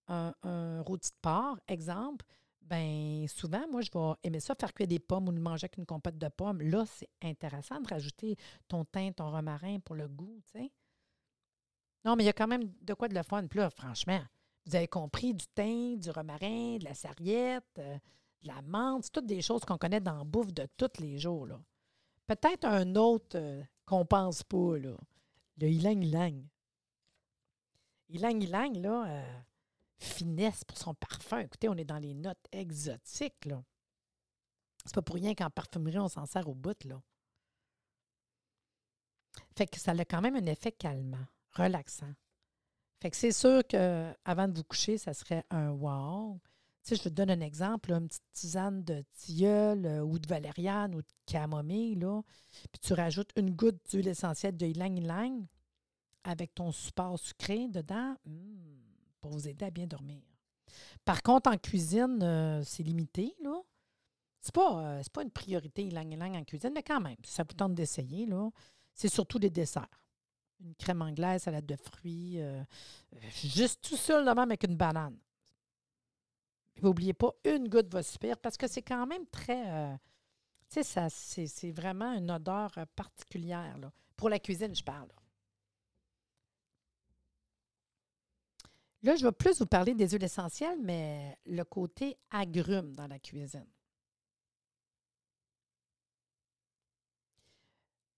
un, 0.08 0.34
un 0.43 0.82
rôti 0.82 1.12
de 1.12 1.17
porc, 1.22 1.60
exemple, 1.67 2.25
ben 2.62 3.27
souvent, 3.27 3.67
moi, 3.70 3.82
je 3.82 3.91
vais 3.93 4.13
aimer 4.24 4.39
ça, 4.39 4.55
faire 4.55 4.74
cuire 4.74 4.88
des 4.88 5.00
pommes 5.00 5.27
ou 5.27 5.32
de 5.32 5.39
manger 5.39 5.65
avec 5.65 5.77
une 5.77 5.86
compote 5.86 6.17
de 6.17 6.27
pommes. 6.29 6.62
Là, 6.62 6.86
c'est 6.86 7.10
intéressant 7.22 7.79
de 7.82 7.88
rajouter 7.88 8.38
ton 8.67 8.86
thym, 8.86 9.13
ton 9.13 9.32
romarin 9.32 9.79
pour 9.79 9.96
le 9.96 10.08
goût, 10.08 10.41
tu 10.51 10.60
sais. 10.60 10.72
Non, 12.05 12.15
mais 12.15 12.24
il 12.24 12.27
y 12.27 12.29
a 12.29 12.34
quand 12.34 12.48
même 12.48 12.74
de 12.82 12.93
quoi 12.93 13.08
de 13.08 13.15
le 13.15 13.24
fun. 13.24 13.48
Puis 13.48 13.60
là, 13.60 13.70
franchement, 13.70 14.22
vous 14.65 14.75
avez 14.75 14.88
compris, 14.88 15.34
du 15.34 15.46
thym, 15.48 16.00
du 16.00 16.10
romarin, 16.10 16.77
de 16.77 16.84
la 16.84 16.93
sarriette, 16.93 17.63
euh, 17.79 17.98
de 18.41 18.48
la 18.48 18.62
menthe, 18.62 19.12
toutes 19.12 19.25
des 19.25 19.41
choses 19.41 19.63
qu'on 19.65 19.77
connaît 19.77 20.01
dans 20.01 20.17
la 20.17 20.24
bouffe 20.24 20.53
de 20.53 20.67
tous 20.77 21.00
les 21.00 21.17
jours, 21.17 21.46
là. 21.48 21.60
Peut-être 22.27 22.65
un 22.65 22.96
autre 22.96 23.38
euh, 23.38 23.63
qu'on 23.86 24.06
pense 24.06 24.44
pas, 24.44 24.77
là. 24.77 24.96
Le 25.58 25.68
ylang-ylang. 25.68 26.44
Ylang-ylang, 28.10 28.82
là... 28.82 29.06
Euh, 29.08 29.42
finesse 30.03 30.63
pour 30.63 30.77
son 30.77 30.94
parfum. 30.94 31.39
Écoutez, 31.39 31.70
on 31.70 31.75
est 31.75 31.86
dans 31.86 31.98
les 31.98 32.13
notes 32.13 32.46
exotiques, 32.51 33.46
là. 33.46 33.63
C'est 34.86 34.96
pas 34.96 35.01
pour 35.01 35.15
rien 35.15 35.34
qu'en 35.34 35.50
parfumerie, 35.50 36.00
on 36.00 36.10
s'en 36.10 36.25
sert 36.25 36.48
au 36.48 36.53
bout, 36.53 36.84
là. 36.84 37.01
Fait 39.58 39.65
que 39.65 39.80
ça 39.80 39.92
a 39.92 40.06
quand 40.06 40.22
même 40.22 40.36
un 40.36 40.46
effet 40.46 40.72
calmant, 40.72 41.25
relaxant. 41.53 42.13
Fait 43.01 43.10
que 43.10 43.18
c'est 43.18 43.32
sûr 43.32 43.65
qu'avant 43.68 44.48
de 44.48 44.58
vous 44.58 44.63
coucher, 44.63 44.98
ça 44.98 45.13
serait 45.13 45.46
un 45.50 45.72
wow. 45.72 46.39
Sais, 46.84 46.96
je 46.98 47.04
vous 47.04 47.10
donne 47.10 47.32
un 47.32 47.40
exemple, 47.40 47.92
une 47.92 48.08
petite 48.08 48.24
tisane 48.34 48.84
de 48.84 49.04
tilleul 49.13 49.86
euh, 49.86 50.02
ou 50.02 50.20
de 50.20 50.28
valériane 50.28 50.94
ou 50.96 51.02
de 51.02 51.08
camomille, 51.25 51.96
là. 51.96 52.22
Puis 52.72 52.80
tu 52.82 52.94
rajoutes 52.94 53.32
une 53.38 53.52
goutte 53.52 53.80
d'huile 53.90 54.10
essentielle 54.10 54.58
de 54.58 54.66
ylang-ylang 54.66 55.46
avec 56.25 56.54
ton 56.54 56.72
support 56.72 57.18
sucré 57.18 57.68
dedans. 57.70 58.16
Hum 58.28 58.84
pour 59.24 59.32
vous 59.32 59.48
aider 59.48 59.66
à 59.66 59.72
bien 59.72 59.88
dormir. 59.88 60.22
Par 61.06 61.24
contre, 61.24 61.50
en 61.50 61.58
cuisine, 61.58 62.20
euh, 62.22 62.62
c'est 62.63 62.84
limité, 62.84 63.34
là. 63.42 63.62
C'est 64.42 64.54
pas, 64.54 65.00
euh, 65.00 65.02
pas 65.13 65.24
une 65.24 65.32
priorité 65.32 65.86
ylang 65.86 66.36
en 66.36 66.44
cuisine, 66.44 66.72
mais 66.75 66.84
quand 66.84 67.00
même, 67.00 67.16
ça 67.24 67.44
vous 67.44 67.56
tente 67.56 67.74
d'essayer, 67.74 68.25
là. 68.25 68.50
C'est 68.94 69.08
surtout 69.08 69.40
des 69.40 69.50
desserts. 69.50 70.04
Une 70.60 70.75
crème 70.75 71.02
anglaise, 71.02 71.44
salade 71.44 71.66
de 71.66 71.75
fruits, 71.78 72.40
juste 73.44 73.82
tout 73.82 73.98
seul, 73.98 74.25
même 74.25 74.38
avec 74.38 74.63
une 74.63 74.75
banane. 74.75 75.18
N'oubliez 76.82 77.13
pas, 77.13 77.32
une 77.46 77.70
goutte 77.70 77.92
va 77.94 78.03
suffire 78.03 78.38
parce 78.38 78.58
que 78.58 78.68
c'est 78.68 78.82
quand 78.82 79.06
même 79.06 79.25
très. 79.27 79.98
tu 80.70 80.84
sais, 80.84 81.10
c'est 81.10 81.72
vraiment 81.72 82.13
une 82.13 82.32
odeur 82.32 82.72
particulière. 82.96 83.77
Là. 83.77 83.92
Pour 84.18 84.30
la 84.30 84.39
cuisine, 84.39 84.75
je 84.75 84.84
parle. 84.84 85.10
Là, 89.03 89.18
je 89.18 89.25
vais 89.25 89.34
plus 89.34 89.60
vous 89.60 89.65
parler 89.65 89.94
des 89.94 90.10
huiles 90.10 90.24
essentielles, 90.24 90.80
mais 90.82 91.38
le 91.46 91.63
côté 91.63 92.18
agrumes 92.32 92.96
dans 92.96 93.08
la 93.08 93.20
cuisine. 93.20 93.68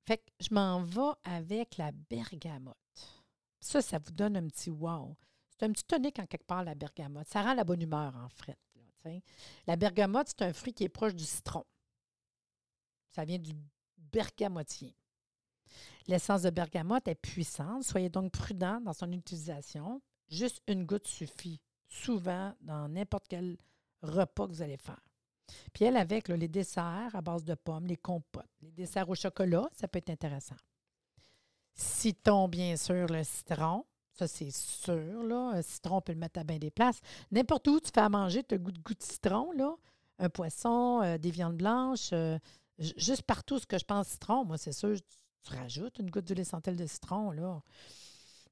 Fait 0.08 0.18
que 0.20 0.32
je 0.40 0.54
m'en 0.54 0.84
vais 0.84 1.18
avec 1.24 1.78
la 1.78 1.92
bergamote. 1.92 2.78
Ça, 3.60 3.82
ça 3.82 3.98
vous 3.98 4.12
donne 4.12 4.38
un 4.38 4.48
petit 4.48 4.70
wow. 4.70 5.18
C'est 5.58 5.66
un 5.66 5.72
petit 5.72 5.86
tonique 5.86 6.20
en 6.20 6.26
quelque 6.26 6.46
part, 6.46 6.64
la 6.64 6.76
bergamote. 6.76 7.28
Ça 7.28 7.42
rend 7.42 7.54
la 7.54 7.64
bonne 7.64 7.82
humeur, 7.82 8.16
en 8.16 8.30
fait. 8.30 8.58
la 9.68 9.76
bergamote, 9.76 10.28
c'est 10.30 10.42
un 10.42 10.54
fruit 10.54 10.74
qui 10.74 10.84
est 10.84 10.90
proche 10.90 11.16
du 11.16 11.24
citron. 11.24 11.64
Ça 13.12 13.24
vient 13.24 13.40
du 13.40 13.54
bergamotier. 13.98 14.96
L'essence 16.08 16.44
de 16.44 16.50
bergamote 16.50 17.08
est 17.08 17.16
puissante. 17.16 17.84
Soyez 17.84 18.10
donc 18.10 18.32
prudent 18.32 18.82
dans 18.82 18.94
son 18.94 19.12
utilisation. 19.12 20.02
Juste 20.28 20.62
une 20.68 20.86
goutte 20.86 21.08
suffit, 21.08 21.62
souvent 21.88 22.54
dans 22.62 22.90
n'importe 22.90 23.28
quel 23.30 23.58
repas 24.02 24.48
que 24.48 24.52
vous 24.52 24.62
allez 24.62 24.78
faire. 24.78 25.02
Puis 25.74 25.86
elle, 25.86 25.98
avec 25.98 26.28
les 26.28 26.48
desserts 26.48 27.12
à 27.14 27.22
base 27.22 27.44
de 27.44 27.54
pommes, 27.54 27.86
les 27.86 27.98
compotes, 27.98 28.50
les 28.62 28.72
desserts 28.72 29.10
au 29.10 29.16
chocolat, 29.16 29.70
ça 29.74 29.88
peut 29.88 30.00
être 30.00 30.10
intéressant. 30.10 30.56
Citron, 31.76 32.48
bien 32.48 32.76
sûr, 32.78 33.08
le 33.08 33.24
citron. 33.24 33.86
Ça, 34.16 34.28
c'est 34.28 34.52
sûr. 34.52 35.24
Là. 35.24 35.62
citron, 35.62 35.98
on 35.98 36.02
peut 36.02 36.14
le 36.14 36.20
mettre 36.20 36.40
à 36.40 36.44
bien 36.44 36.58
des 36.58 36.72
places. 36.72 37.00
N'importe 37.32 37.68
où 37.68 37.80
tu 37.80 37.92
fais 37.94 38.02
à 38.02 38.10
manger, 38.10 38.44
tu 38.44 38.56
as 38.56 38.58
goût 38.58 38.72
de 38.72 38.80
goût 38.80 38.94
de 38.94 39.04
citron, 39.04 39.52
là. 39.52 39.76
Un 40.18 40.30
poisson, 40.30 41.02
euh, 41.04 41.18
des 41.18 41.30
viandes 41.30 41.58
blanches, 41.58 42.12
euh, 42.14 42.40
juste 42.80 43.24
partout 43.24 43.60
ce 43.60 43.66
que 43.66 43.78
je 43.78 43.84
pense 43.84 44.08
citron, 44.08 44.46
moi, 44.46 44.58
c'est 44.58 44.72
sûr, 44.72 44.96
tu, 45.44 45.54
rajoutes 45.54 46.00
une 46.00 46.10
goutte 46.10 46.26
d'huile 46.26 46.40
essentielle 46.40 46.78
de 46.78 46.86
citron, 46.86 47.32
là 47.32 47.62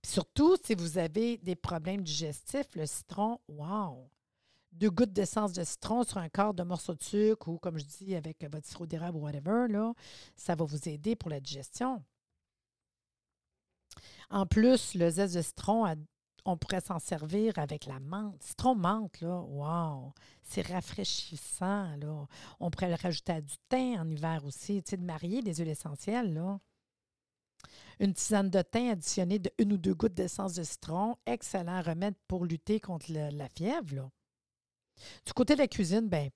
surtout, 0.05 0.57
si 0.63 0.75
vous 0.75 0.97
avez 0.97 1.37
des 1.37 1.55
problèmes 1.55 2.01
digestifs, 2.01 2.75
le 2.75 2.85
citron, 2.85 3.39
wow! 3.47 4.09
Deux 4.71 4.89
gouttes 4.89 5.13
d'essence 5.13 5.53
de 5.53 5.63
citron 5.63 6.03
sur 6.03 6.17
un 6.17 6.29
quart 6.29 6.53
de 6.53 6.63
morceau 6.63 6.95
de 6.95 7.03
sucre 7.03 7.47
ou, 7.47 7.57
comme 7.57 7.77
je 7.77 7.85
dis, 7.85 8.15
avec 8.15 8.43
votre 8.51 8.67
sirop 8.67 8.87
d'érable 8.87 9.17
ou 9.17 9.21
whatever, 9.21 9.67
là, 9.69 9.93
ça 10.35 10.55
va 10.55 10.65
vous 10.65 10.89
aider 10.89 11.15
pour 11.15 11.29
la 11.29 11.39
digestion. 11.39 12.03
En 14.29 14.45
plus, 14.45 14.95
le 14.95 15.09
zeste 15.09 15.35
de 15.35 15.41
citron, 15.41 15.85
on 16.45 16.57
pourrait 16.57 16.81
s'en 16.81 16.99
servir 16.99 17.57
avec 17.57 17.85
la 17.85 17.99
menthe. 17.99 18.41
Citron 18.43 18.75
menthe, 18.75 19.21
là, 19.21 19.39
wow! 19.41 20.13
C'est 20.41 20.67
rafraîchissant, 20.67 21.95
là. 21.97 22.27
On 22.59 22.69
pourrait 22.69 22.89
le 22.89 23.01
rajouter 23.01 23.33
à 23.33 23.41
du 23.41 23.55
thym 23.69 23.99
en 23.99 24.09
hiver 24.09 24.43
aussi. 24.45 24.83
Tu 24.83 24.91
sais, 24.91 24.97
de 24.97 25.05
marier 25.05 25.41
des 25.41 25.55
huiles 25.55 25.69
essentielles, 25.69 26.33
là. 26.33 26.59
Une 27.99 28.13
tisane 28.13 28.49
de 28.49 28.61
thym 28.61 28.89
additionnée 28.89 29.39
de 29.39 29.51
une 29.57 29.73
ou 29.73 29.77
deux 29.77 29.93
gouttes 29.93 30.15
d'essence 30.15 30.55
de 30.55 30.63
citron, 30.63 31.15
excellent 31.25 31.81
remède 31.81 32.15
pour 32.27 32.45
lutter 32.45 32.79
contre 32.79 33.11
la 33.11 33.47
fièvre. 33.49 34.09
Du 35.25 35.33
côté 35.33 35.53
de 35.53 35.59
la 35.59 35.67
cuisine, 35.67 36.09
ben 36.09 36.29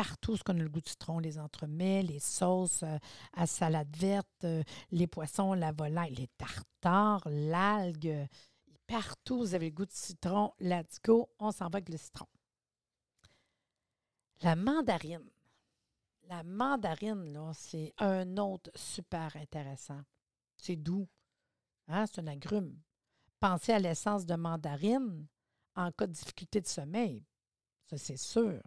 partout 0.00 0.34
ce 0.34 0.42
qu'on 0.42 0.58
a 0.58 0.62
le 0.62 0.68
goût 0.70 0.80
de 0.80 0.88
citron, 0.88 1.18
les 1.18 1.38
entremets, 1.38 2.02
les 2.02 2.20
sauces 2.20 2.84
euh, 2.84 2.96
à 3.34 3.46
salade 3.46 3.94
verte, 3.98 4.44
euh, 4.44 4.62
les 4.90 5.06
poissons, 5.06 5.52
la 5.52 5.72
volaille, 5.72 6.14
les 6.14 6.28
tartares, 6.38 7.20
l'algue. 7.26 8.26
Partout, 8.86 9.36
vous 9.40 9.54
avez 9.54 9.68
le 9.68 9.74
goût 9.74 9.84
de 9.84 9.92
citron. 9.92 10.54
Go, 11.04 11.28
on 11.38 11.50
s'en 11.52 11.66
va 11.66 11.76
avec 11.76 11.90
le 11.90 11.98
citron. 11.98 12.24
La 14.40 14.56
mandarine. 14.56 15.28
La 16.30 16.44
mandarine, 16.44 17.30
là, 17.34 17.52
c'est 17.52 17.92
un 17.98 18.38
autre 18.38 18.70
super 18.74 19.36
intéressant. 19.36 20.00
C'est 20.56 20.76
doux. 20.76 21.06
Hein? 21.88 22.06
C'est 22.06 22.22
un 22.22 22.26
agrume. 22.26 22.80
Pensez 23.38 23.74
à 23.74 23.78
l'essence 23.78 24.24
de 24.24 24.34
mandarine 24.34 25.26
en 25.76 25.92
cas 25.92 26.06
de 26.06 26.12
difficulté 26.12 26.62
de 26.62 26.66
sommeil. 26.66 27.26
Ça, 27.84 27.98
c'est 27.98 28.16
sûr. 28.16 28.62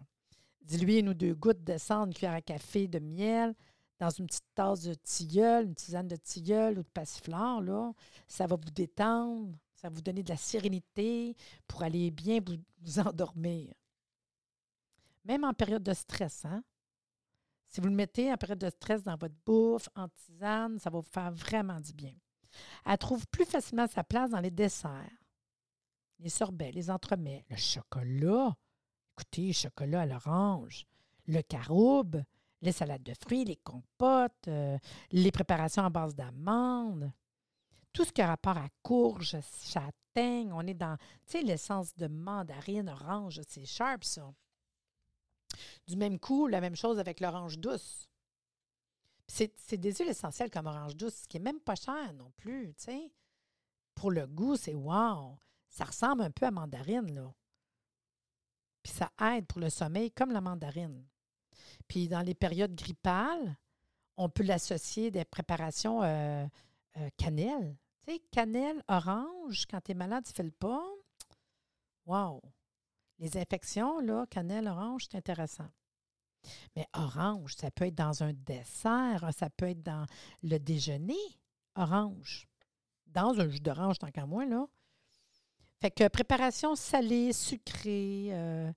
Diluez 0.64 1.00
une 1.00 1.10
ou 1.10 1.14
deux 1.14 1.34
gouttes 1.34 1.62
d'essence, 1.62 2.06
une 2.06 2.14
cuillère 2.14 2.34
à 2.34 2.40
café 2.40 2.88
de 2.88 2.98
miel 2.98 3.54
dans 3.98 4.10
une 4.10 4.26
petite 4.26 4.46
tasse 4.54 4.82
de 4.82 4.94
tilleul, 4.94 5.66
une 5.66 5.74
tisane 5.74 6.08
de 6.08 6.16
tilleul 6.16 6.78
ou 6.78 6.82
de 6.82 6.88
passiflore. 6.88 7.60
Là. 7.60 7.92
Ça 8.26 8.46
va 8.46 8.56
vous 8.56 8.70
détendre, 8.70 9.56
ça 9.74 9.88
va 9.88 9.94
vous 9.94 10.02
donner 10.02 10.22
de 10.22 10.30
la 10.30 10.36
sérénité 10.36 11.36
pour 11.68 11.82
aller 11.82 12.10
bien 12.10 12.40
vous, 12.44 12.56
vous 12.80 12.98
endormir. 12.98 13.72
Même 15.24 15.44
en 15.44 15.54
période 15.54 15.82
de 15.82 15.94
stress, 15.94 16.44
hein? 16.44 16.62
Si 17.68 17.80
vous 17.80 17.88
le 17.88 17.94
mettez 17.94 18.32
en 18.32 18.36
période 18.36 18.58
de 18.58 18.70
stress 18.70 19.02
dans 19.02 19.16
votre 19.16 19.34
bouffe, 19.44 19.88
en 19.96 20.08
tisane, 20.08 20.78
ça 20.78 20.90
va 20.90 21.00
vous 21.00 21.10
faire 21.10 21.32
vraiment 21.32 21.80
du 21.80 21.92
bien. 21.92 22.14
Elle 22.86 22.98
trouve 22.98 23.26
plus 23.28 23.44
facilement 23.44 23.88
sa 23.88 24.04
place 24.04 24.30
dans 24.30 24.40
les 24.40 24.50
desserts, 24.50 25.10
les 26.20 26.28
sorbets, 26.28 26.70
les 26.70 26.90
entremets, 26.90 27.44
le 27.50 27.56
chocolat. 27.56 28.54
Écoutez, 29.16 29.52
chocolat 29.52 30.02
à 30.02 30.06
l'orange, 30.06 30.86
le 31.26 31.40
caroube, 31.42 32.22
les 32.62 32.72
salades 32.72 33.02
de 33.04 33.14
fruits, 33.14 33.44
les 33.44 33.56
compotes, 33.56 34.48
euh, 34.48 34.76
les 35.12 35.30
préparations 35.30 35.84
à 35.84 35.90
base 35.90 36.16
d'amandes, 36.16 37.12
tout 37.92 38.04
ce 38.04 38.12
qui 38.12 38.22
a 38.22 38.26
rapport 38.26 38.58
à 38.58 38.68
courge, 38.82 39.36
châtaigne, 39.62 40.52
on 40.52 40.66
est 40.66 40.74
dans, 40.74 40.98
tu 41.26 41.42
l'essence 41.42 41.94
de 41.94 42.08
mandarine, 42.08 42.88
orange, 42.88 43.40
c'est 43.46 43.64
sharp, 43.64 44.02
ça. 44.02 44.34
Du 45.86 45.96
même 45.96 46.18
coup, 46.18 46.48
la 46.48 46.60
même 46.60 46.74
chose 46.74 46.98
avec 46.98 47.20
l'orange 47.20 47.58
douce. 47.58 48.08
C'est 49.28 49.76
des 49.76 49.92
huiles 49.92 50.08
essentielles 50.08 50.50
comme 50.50 50.66
orange 50.66 50.96
douce, 50.96 51.22
ce 51.22 51.28
qui 51.28 51.38
n'est 51.38 51.52
même 51.52 51.60
pas 51.60 51.76
cher 51.76 52.12
non 52.14 52.32
plus, 52.36 52.74
tu. 52.74 53.12
Pour 53.94 54.10
le 54.10 54.26
goût, 54.26 54.56
c'est 54.56 54.74
wow! 54.74 55.38
Ça 55.68 55.84
ressemble 55.84 56.22
un 56.22 56.30
peu 56.30 56.46
à 56.46 56.50
mandarine, 56.50 57.14
là. 57.14 57.32
Puis 58.84 58.92
ça 58.92 59.10
aide 59.32 59.46
pour 59.46 59.60
le 59.60 59.70
sommeil 59.70 60.12
comme 60.12 60.30
la 60.30 60.40
mandarine. 60.40 61.04
Puis 61.88 62.06
dans 62.06 62.20
les 62.20 62.34
périodes 62.34 62.76
grippales, 62.76 63.56
on 64.16 64.28
peut 64.28 64.44
l'associer 64.44 65.10
des 65.10 65.24
préparations 65.24 66.02
euh, 66.02 66.46
euh, 66.98 67.08
cannelle. 67.16 67.76
Tu 68.06 68.12
sais, 68.12 68.22
cannelle, 68.30 68.82
orange, 68.86 69.66
quand 69.68 69.80
tu 69.80 69.92
es 69.92 69.94
malade, 69.94 70.24
tu 70.26 70.32
fais 70.32 70.42
le 70.42 70.50
pas. 70.50 70.84
Wow! 72.06 72.42
Les 73.18 73.36
infections, 73.38 74.00
là, 74.00 74.26
cannelle, 74.28 74.68
orange, 74.68 75.06
c'est 75.10 75.16
intéressant. 75.16 75.68
Mais 76.76 76.86
orange, 76.92 77.54
ça 77.56 77.70
peut 77.70 77.86
être 77.86 77.94
dans 77.94 78.22
un 78.22 78.34
dessert, 78.34 79.30
ça 79.34 79.48
peut 79.48 79.70
être 79.70 79.82
dans 79.82 80.04
le 80.42 80.58
déjeuner, 80.58 81.16
orange. 81.74 82.46
Dans 83.06 83.40
un 83.40 83.48
jus 83.48 83.60
d'orange, 83.60 83.98
tant 83.98 84.10
qu'à 84.10 84.26
moi, 84.26 84.44
là. 84.44 84.66
Fait 85.80 85.90
que 85.90 86.08
préparation 86.08 86.74
salée, 86.74 87.32
sucrée. 87.32 88.28
Euh, 88.30 88.72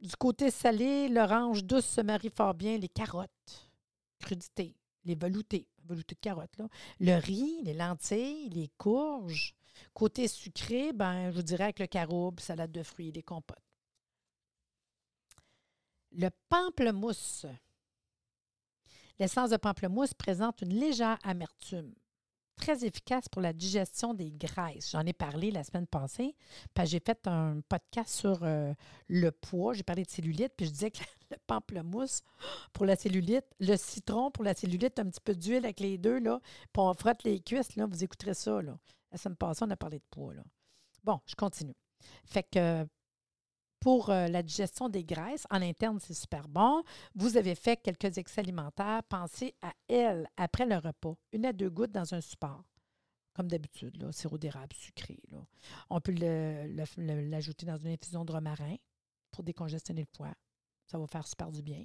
du 0.00 0.14
côté 0.16 0.50
salé, 0.50 1.08
l'orange 1.08 1.64
douce 1.64 1.86
se 1.86 2.00
marie 2.00 2.30
fort 2.30 2.54
bien. 2.54 2.78
Les 2.78 2.88
carottes, 2.88 3.70
crudités, 4.18 4.76
les 5.04 5.14
veloutés, 5.14 5.68
veloutés 5.84 6.14
de 6.14 6.20
carottes, 6.20 6.56
là. 6.58 6.68
Le 7.00 7.16
riz, 7.16 7.62
les 7.62 7.74
lentilles, 7.74 8.48
les 8.50 8.68
courges. 8.78 9.54
Côté 9.94 10.28
sucré, 10.28 10.92
ben, 10.92 11.30
je 11.30 11.36
vous 11.36 11.42
dirais 11.42 11.64
avec 11.64 11.78
le 11.78 11.86
caroube, 11.86 12.40
salade 12.40 12.72
de 12.72 12.82
fruits, 12.82 13.12
les 13.12 13.22
compotes. 13.22 13.58
Le 16.12 16.30
pamplemousse. 16.48 17.46
L'essence 19.18 19.50
de 19.50 19.56
pamplemousse 19.56 20.14
présente 20.14 20.62
une 20.62 20.74
légère 20.74 21.18
amertume, 21.24 21.92
très 22.58 22.84
efficace 22.84 23.28
pour 23.28 23.40
la 23.40 23.52
digestion 23.52 24.14
des 24.14 24.30
graisses. 24.30 24.90
J'en 24.90 25.06
ai 25.06 25.12
parlé 25.12 25.50
la 25.50 25.64
semaine 25.64 25.86
passée, 25.86 26.34
j'ai 26.84 27.00
fait 27.00 27.26
un 27.26 27.60
podcast 27.68 28.14
sur 28.14 28.42
euh, 28.42 28.72
le 29.08 29.30
poids. 29.30 29.74
J'ai 29.74 29.82
parlé 29.82 30.04
de 30.04 30.10
cellulite, 30.10 30.52
puis 30.56 30.66
je 30.66 30.72
disais 30.72 30.90
que 30.90 30.98
le 31.30 31.36
pamplemousse 31.46 32.22
pour 32.72 32.86
la 32.86 32.96
cellulite, 32.96 33.46
le 33.60 33.76
citron 33.76 34.30
pour 34.30 34.44
la 34.44 34.54
cellulite, 34.54 34.98
un 34.98 35.06
petit 35.06 35.20
peu 35.20 35.34
d'huile 35.34 35.64
avec 35.64 35.80
les 35.80 35.98
deux, 35.98 36.18
là, 36.18 36.40
puis 36.72 36.82
on 36.82 36.92
frotte 36.94 37.24
les 37.24 37.40
cuisses, 37.40 37.76
là, 37.76 37.86
vous 37.86 38.04
écouterez 38.04 38.34
ça. 38.34 38.62
Là. 38.62 38.78
La 39.12 39.18
semaine 39.18 39.36
passée, 39.36 39.64
on 39.64 39.70
a 39.70 39.76
parlé 39.76 39.98
de 39.98 40.04
poids. 40.10 40.34
Là. 40.34 40.42
Bon, 41.04 41.20
je 41.26 41.34
continue. 41.34 41.76
Fait 42.24 42.42
que 42.42 42.86
pour 43.80 44.10
euh, 44.10 44.28
la 44.28 44.42
digestion 44.42 44.88
des 44.88 45.04
graisses. 45.04 45.46
En 45.50 45.62
interne, 45.62 45.98
c'est 46.00 46.14
super 46.14 46.48
bon. 46.48 46.82
Vous 47.14 47.36
avez 47.36 47.54
fait 47.54 47.76
quelques 47.76 48.18
excès 48.18 48.40
alimentaires. 48.40 49.02
Pensez 49.04 49.54
à 49.62 49.72
elle 49.88 50.28
après 50.36 50.66
le 50.66 50.76
repas. 50.76 51.16
Une 51.32 51.46
à 51.46 51.52
deux 51.52 51.70
gouttes 51.70 51.92
dans 51.92 52.14
un 52.14 52.20
support. 52.20 52.64
Comme 53.34 53.48
d'habitude, 53.48 54.10
sirop 54.10 54.36
d'érable 54.36 54.74
sucré. 54.74 55.20
On 55.90 56.00
peut 56.00 56.12
l'ajouter 56.12 57.66
dans 57.66 57.76
une 57.76 57.92
infusion 57.92 58.24
de 58.24 58.32
romarin 58.32 58.74
pour 59.30 59.44
décongestionner 59.44 60.00
le 60.00 60.16
foie. 60.16 60.34
Ça 60.86 60.98
va 60.98 61.06
faire 61.06 61.26
super 61.26 61.52
du 61.52 61.62
bien. 61.62 61.84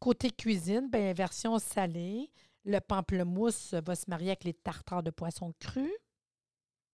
Côté 0.00 0.30
cuisine, 0.30 0.88
bien, 0.90 1.12
version 1.12 1.58
salée, 1.58 2.32
le 2.64 2.80
pamplemousse 2.80 3.74
va 3.74 3.94
se 3.94 4.08
marier 4.08 4.30
avec 4.30 4.44
les 4.44 4.54
tartares 4.54 5.02
de 5.02 5.10
poisson 5.10 5.54
cru. 5.60 5.90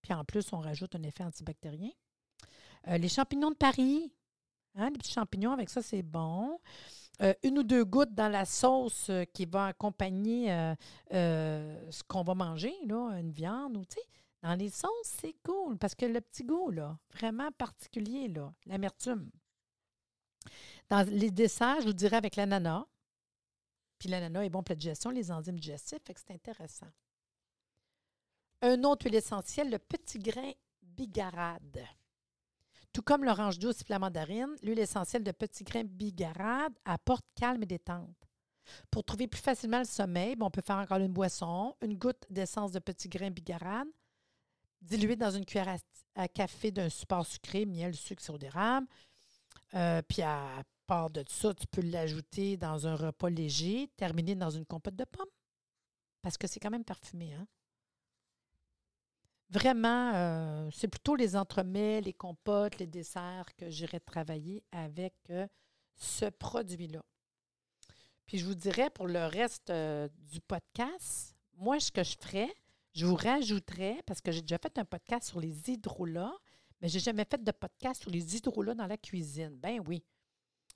Puis 0.03 0.13
en 0.13 0.25
plus, 0.25 0.53
on 0.53 0.59
rajoute 0.59 0.95
un 0.95 1.03
effet 1.03 1.25
antibactérien. 1.25 1.91
Euh, 2.89 2.99
les 2.99 3.09
champignons 3.09 3.51
de 3.51 3.57
Paris, 3.57 4.13
Hein, 4.77 4.91
les 4.91 4.99
petits 4.99 5.12
champignons, 5.12 5.53
avec 5.53 5.71
ça, 5.71 5.83
c'est 5.83 6.03
bon. 6.03 6.61
Euh, 7.23 7.33
une 7.43 7.59
ou 7.59 7.62
deux 7.62 7.85
gouttes 7.85 8.15
dans 8.15 8.29
la 8.29 8.45
sauce 8.45 9.09
euh, 9.09 9.25
qui 9.25 9.47
va 9.47 9.67
accompagner 9.67 10.53
euh, 11.12 11.91
ce 11.91 12.03
qu'on 12.03 12.23
va 12.23 12.35
manger, 12.35 12.75
là, 12.85 13.12
une 13.19 13.33
viande 13.33 13.79
ou, 13.79 13.85
tu 13.87 13.95
sais, 13.95 14.07
dans 14.43 14.55
les 14.55 14.69
sauces, 14.69 14.91
c'est 15.03 15.35
cool 15.43 15.79
parce 15.79 15.95
que 15.95 16.05
le 16.05 16.21
petit 16.21 16.45
goût, 16.45 16.71
vraiment 17.15 17.51
particulier, 17.53 18.29
là, 18.29 18.53
l'amertume. 18.67 19.31
Dans 20.91 21.09
les 21.09 21.31
desserts, 21.31 21.81
je 21.81 21.87
vous 21.87 21.95
dirais 21.95 22.17
avec 22.17 22.37
l'ananas. 22.37 22.85
Puis 23.99 24.11
l'ananas 24.11 24.43
est 24.43 24.51
bon 24.51 24.62
pour 24.62 24.73
la 24.73 24.77
digestion, 24.77 25.09
les 25.09 25.33
enzymes 25.33 25.59
digestifs, 25.59 26.03
fait 26.05 26.12
que 26.12 26.21
c'est 26.21 26.35
intéressant. 26.35 26.93
Un 28.61 28.85
autre 28.85 29.07
huile 29.07 29.15
essentielle, 29.15 29.71
le 29.71 29.79
petit 29.79 30.19
grain 30.19 30.53
bigarade. 30.83 31.87
Tout 32.97 33.03
comme 33.03 33.25
l'orange 33.25 33.59
douce 33.59 33.83
et 33.83 33.85
la 33.91 33.99
mandarine, 33.99 34.57
l'huile 34.63 34.79
essentielle 34.79 35.23
de 35.23 35.31
petits 35.31 35.65
grains 35.65 35.85
bigarade 35.85 36.73
apporte 36.87 37.27
calme 37.35 37.63
et 37.63 37.67
détente. 37.67 38.17
Pour 38.91 39.05
trouver 39.05 39.29
plus 39.29 39.43
facilement 39.43 39.81
le 39.81 39.85
sommeil, 39.85 40.35
on 40.41 40.51
peut 40.51 40.63
faire 40.63 40.79
encore 40.79 40.97
une 40.97 41.13
boisson, 41.13 41.77
une 41.83 41.99
goutte 41.99 42.25
d'essence 42.31 42.73
de 42.73 42.79
petits 42.79 43.11
grains 43.11 43.31
bigarade, 43.31 43.89
diluée 44.81 45.15
dans 45.15 45.31
une 45.31 45.45
cuillère 45.45 45.77
à, 46.15 46.27
café 46.29 46.71
d'un 46.71 46.89
support 46.89 47.27
sucré, 47.27 47.67
miel, 47.67 47.95
sucre, 47.95 48.23
sirop 48.23 48.39
d'érable. 48.39 48.87
Euh, 49.75 50.01
puis 50.01 50.23
à 50.23 50.63
part 50.87 51.11
de 51.11 51.23
ça, 51.29 51.53
tu 51.53 51.67
peux 51.67 51.83
l'ajouter 51.83 52.57
dans 52.57 52.87
un 52.87 52.97
repas 52.97 53.29
léger, 53.29 53.91
terminé 53.99 54.35
dans 54.35 54.49
une 54.49 54.65
compote 54.65 54.97
de 54.97 55.05
pommes. 55.05 55.27
Parce 56.23 56.39
que 56.39 56.47
c'est 56.47 56.61
quand 56.61 56.71
même 56.71 56.83
parfumé, 56.83 57.35
hein? 57.35 57.47
Vraiment, 59.49 60.13
euh, 60.15 60.69
c'est 60.73 60.89
plutôt 60.89 61.15
les 61.15 61.37
entremets, 61.37 62.01
les 62.01 62.13
compotes, 62.13 62.79
les 62.79 62.87
desserts 62.87 63.55
que 63.57 63.71
j'irai 63.71 64.01
travailler 64.01 64.65
avec 64.73 65.15
euh, 65.31 65.47
ce 65.95 66.25
produit-là. 66.27 67.05
Puis 68.27 68.39
je 68.39 68.45
vous 68.45 68.57
dirais 68.57 68.91
pour 68.91 69.07
le 69.07 69.25
reste 69.27 69.71
euh, 69.71 70.09
du 70.33 70.41
podcast, 70.41 71.37
moi, 71.55 71.79
ce 71.79 71.93
que 71.93 72.03
je 72.03 72.17
ferais, 72.21 72.53
je 72.93 73.07
vous 73.07 73.15
rajouterais, 73.15 74.03
parce 74.05 74.21
que 74.21 74.33
j'ai 74.33 74.43
déjà 74.43 74.59
fait 74.59 74.79
un 74.79 74.85
podcast 74.85 75.29
sur 75.29 75.39
les 75.39 75.71
hydrolats, 75.71 76.35
mais 76.81 76.89
je 76.89 76.95
n'ai 76.95 77.01
jamais 77.01 77.25
fait 77.25 77.43
de 77.43 77.53
podcast 77.53 78.03
sur 78.03 78.11
les 78.11 78.37
hydrolats 78.37 78.75
dans 78.75 78.87
la 78.87 78.97
cuisine. 78.97 79.57
Ben 79.63 79.81
oui. 79.87 80.03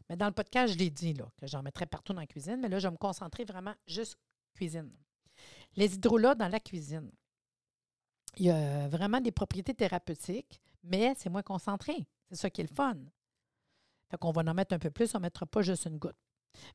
Mais 0.08 0.16
dans 0.16 0.26
le 0.26 0.32
podcast, 0.32 0.74
je 0.74 0.78
l'ai 0.78 0.90
dit, 0.90 1.12
là, 1.12 1.28
que 1.36 1.46
j'en 1.48 1.62
mettrais 1.62 1.86
partout 1.86 2.12
dans 2.12 2.20
la 2.20 2.26
cuisine, 2.26 2.58
mais 2.60 2.68
là, 2.68 2.78
je 2.78 2.86
vais 2.86 2.92
me 2.92 2.98
concentrer 2.98 3.44
vraiment 3.44 3.74
juste 3.86 4.16
cuisine. 4.54 4.92
Les 5.76 5.94
hydrolats 5.94 6.36
dans 6.36 6.48
la 6.48 6.60
cuisine 6.60 7.10
il 8.36 8.46
y 8.46 8.50
a 8.50 8.88
vraiment 8.88 9.20
des 9.20 9.32
propriétés 9.32 9.74
thérapeutiques, 9.74 10.60
mais 10.82 11.14
c'est 11.16 11.30
moins 11.30 11.42
concentré. 11.42 12.06
C'est 12.30 12.36
ça 12.36 12.50
qui 12.50 12.60
est 12.60 12.70
le 12.70 12.74
fun. 12.74 12.96
Fait 14.10 14.18
va 14.20 14.50
en 14.50 14.54
mettre 14.54 14.74
un 14.74 14.78
peu 14.78 14.90
plus, 14.90 15.14
on 15.14 15.18
ne 15.18 15.22
mettra 15.22 15.46
pas 15.46 15.62
juste 15.62 15.86
une 15.86 15.98
goutte. 15.98 16.16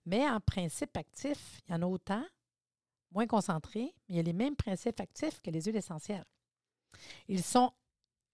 Mais 0.06 0.28
en 0.30 0.40
principe 0.40 0.96
actif, 0.96 1.62
il 1.68 1.74
y 1.74 1.76
en 1.76 1.82
a 1.82 1.86
autant, 1.86 2.24
moins 3.12 3.28
concentrés, 3.28 3.94
mais 4.08 4.16
il 4.16 4.16
y 4.16 4.20
a 4.20 4.24
les 4.24 4.34
mêmes 4.34 4.56
principes 4.56 5.00
actifs 5.00 5.42
que 5.42 5.52
les 5.52 5.62
huiles 5.62 5.76
essentielles. 5.76 6.26
Ils 7.28 7.44
sont 7.44 7.74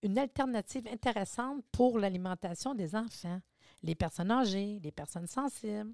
une 0.04 0.18
alternative 0.18 0.88
intéressante 0.88 1.64
pour 1.72 2.00
l'alimentation 2.00 2.76
des 2.76 2.96
enfants, 2.96 3.40
les 3.84 3.96
personnes 3.96 4.32
âgées, 4.32 4.80
les 4.84 4.92
personnes 4.92 5.28
sensibles. 5.28 5.94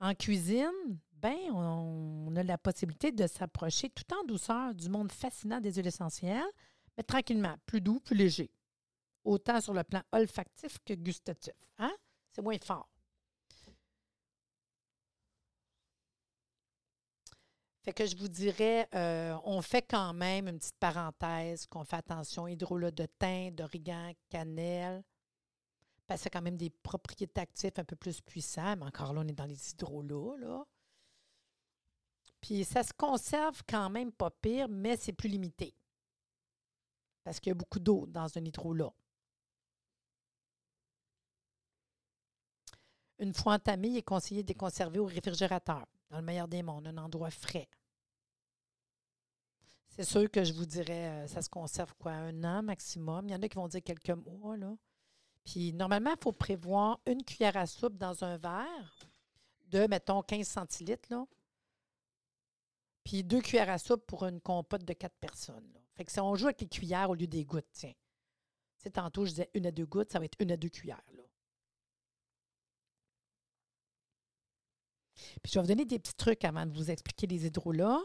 En 0.00 0.14
cuisine, 0.14 0.98
ben, 1.22 1.38
on, 1.52 2.34
a 2.34 2.42
la 2.42 2.58
possibilité 2.58 3.12
de 3.12 3.28
s'approcher 3.28 3.88
tout 3.90 4.12
en 4.12 4.24
douceur 4.24 4.74
du 4.74 4.88
monde 4.88 5.12
fascinant 5.12 5.60
des 5.60 5.74
huiles 5.74 5.86
essentielles, 5.86 6.50
mais 6.96 7.04
tranquillement, 7.04 7.54
plus 7.64 7.80
doux, 7.80 8.00
plus 8.00 8.16
léger. 8.16 8.50
Autant 9.22 9.60
sur 9.60 9.72
le 9.72 9.84
plan 9.84 10.02
olfactif 10.10 10.78
que 10.84 10.94
gustatif. 10.94 11.54
Hein? 11.78 11.94
C'est 12.32 12.42
moins 12.42 12.58
fort. 12.58 12.88
Fait 17.84 17.92
que 17.92 18.04
je 18.04 18.16
vous 18.16 18.28
dirais, 18.28 18.88
euh, 18.94 19.36
on 19.44 19.62
fait 19.62 19.82
quand 19.82 20.12
même 20.14 20.48
une 20.48 20.58
petite 20.58 20.78
parenthèse 20.78 21.66
qu'on 21.66 21.84
fait 21.84 21.96
attention, 21.96 22.48
hydrolat 22.48 22.90
de 22.90 23.06
thym, 23.06 23.52
d'origan, 23.52 24.12
cannelle. 24.28 25.04
Parce 26.06 26.20
que 26.20 26.24
c'est 26.24 26.30
quand 26.30 26.42
même 26.42 26.56
des 26.56 26.70
propriétés 26.70 27.40
actives 27.40 27.72
un 27.76 27.84
peu 27.84 27.96
plus 27.96 28.20
puissantes, 28.20 28.78
mais 28.80 28.86
encore 28.86 29.12
là, 29.12 29.22
on 29.24 29.28
est 29.28 29.32
dans 29.32 29.46
les 29.46 29.70
hydrolats, 29.70 30.36
là. 30.38 30.64
Puis 32.42 32.64
ça 32.64 32.82
se 32.82 32.92
conserve 32.92 33.62
quand 33.68 33.88
même 33.88 34.12
pas 34.12 34.30
pire, 34.30 34.68
mais 34.68 34.96
c'est 34.96 35.12
plus 35.12 35.28
limité. 35.28 35.72
Parce 37.22 37.38
qu'il 37.38 37.50
y 37.50 37.52
a 37.52 37.54
beaucoup 37.54 37.78
d'eau 37.78 38.04
dans 38.08 38.36
un 38.36 38.44
hydrolat. 38.44 38.92
Une 43.20 43.32
fois 43.32 43.54
entamé, 43.54 43.88
il 43.88 43.96
est 43.98 44.02
conseillé 44.02 44.42
de 44.42 44.48
les 44.48 44.56
conserver 44.56 44.98
au 44.98 45.04
réfrigérateur, 45.04 45.86
dans 46.10 46.16
le 46.16 46.24
meilleur 46.24 46.48
des 46.48 46.64
mondes, 46.64 46.88
un 46.88 46.98
endroit 46.98 47.30
frais. 47.30 47.68
C'est 49.86 50.04
sûr 50.04 50.28
que 50.28 50.42
je 50.42 50.52
vous 50.52 50.66
dirais, 50.66 51.08
euh, 51.08 51.26
ça 51.28 51.42
se 51.42 51.48
conserve 51.48 51.94
quoi, 51.94 52.12
un 52.12 52.42
an 52.42 52.62
maximum. 52.62 53.28
Il 53.28 53.32
y 53.32 53.34
en 53.36 53.42
a 53.42 53.48
qui 53.48 53.56
vont 53.56 53.68
dire 53.68 53.82
quelques 53.84 54.10
mois, 54.10 54.56
là. 54.56 54.74
Puis 55.44 55.72
normalement, 55.72 56.10
il 56.10 56.22
faut 56.22 56.32
prévoir 56.32 56.98
une 57.06 57.22
cuillère 57.22 57.56
à 57.56 57.66
soupe 57.66 57.96
dans 57.96 58.24
un 58.24 58.36
verre 58.38 58.96
de, 59.68 59.86
mettons, 59.86 60.22
15 60.22 60.48
centilitres, 60.48 61.08
là. 61.10 61.24
Puis 63.04 63.24
deux 63.24 63.40
cuillères 63.40 63.70
à 63.70 63.78
soupe 63.78 64.06
pour 64.06 64.24
une 64.24 64.40
compote 64.40 64.84
de 64.84 64.92
quatre 64.92 65.16
personnes. 65.18 65.72
Fait 65.94 66.04
que 66.04 66.12
si 66.12 66.20
on 66.20 66.34
joue 66.34 66.46
avec 66.46 66.60
les 66.60 66.68
cuillères 66.68 67.10
au 67.10 67.14
lieu 67.14 67.26
des 67.26 67.44
gouttes, 67.44 67.66
tiens. 67.72 67.92
Tu 68.76 68.84
sais, 68.84 68.90
tantôt, 68.90 69.24
je 69.24 69.30
disais 69.30 69.50
une 69.54 69.66
à 69.66 69.70
deux 69.70 69.86
gouttes, 69.86 70.10
ça 70.10 70.18
va 70.18 70.24
être 70.24 70.40
une 70.40 70.52
à 70.52 70.56
deux 70.56 70.68
cuillères. 70.68 71.02
Là. 71.14 71.22
Puis 75.42 75.52
je 75.52 75.58
vais 75.58 75.62
vous 75.62 75.68
donner 75.68 75.84
des 75.84 75.98
petits 75.98 76.14
trucs 76.14 76.44
avant 76.44 76.66
de 76.66 76.72
vous 76.72 76.90
expliquer 76.90 77.26
les 77.26 77.46
hydrolats. 77.46 78.00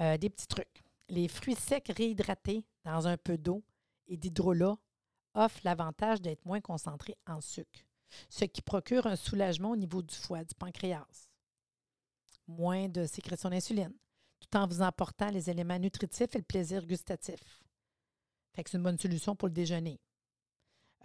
Euh, 0.00 0.16
des 0.16 0.30
petits 0.30 0.46
trucs. 0.46 0.82
Les 1.08 1.28
fruits 1.28 1.56
secs 1.56 1.88
réhydratés 1.88 2.64
dans 2.84 3.06
un 3.06 3.16
peu 3.16 3.36
d'eau 3.36 3.64
et 4.06 4.16
d'hydrolat 4.16 4.76
offrent 5.34 5.60
l'avantage 5.64 6.20
d'être 6.20 6.44
moins 6.44 6.60
concentrés 6.60 7.16
en 7.26 7.40
sucre, 7.40 7.80
ce 8.28 8.44
qui 8.44 8.62
procure 8.62 9.06
un 9.06 9.16
soulagement 9.16 9.70
au 9.70 9.76
niveau 9.76 10.02
du 10.02 10.14
foie, 10.14 10.44
du 10.44 10.54
pancréas. 10.54 11.28
Moins 12.46 12.88
de 12.88 13.06
sécrétion 13.06 13.48
d'insuline, 13.48 13.94
tout 14.40 14.56
en 14.56 14.66
vous 14.66 14.82
emportant 14.82 15.30
les 15.30 15.50
éléments 15.50 15.78
nutritifs 15.78 16.34
et 16.34 16.38
le 16.38 16.44
plaisir 16.44 16.84
gustatif. 16.86 17.62
Fait 18.54 18.64
c'est 18.66 18.76
une 18.76 18.82
bonne 18.82 18.98
solution 18.98 19.36
pour 19.36 19.48
le 19.48 19.54
déjeuner. 19.54 20.00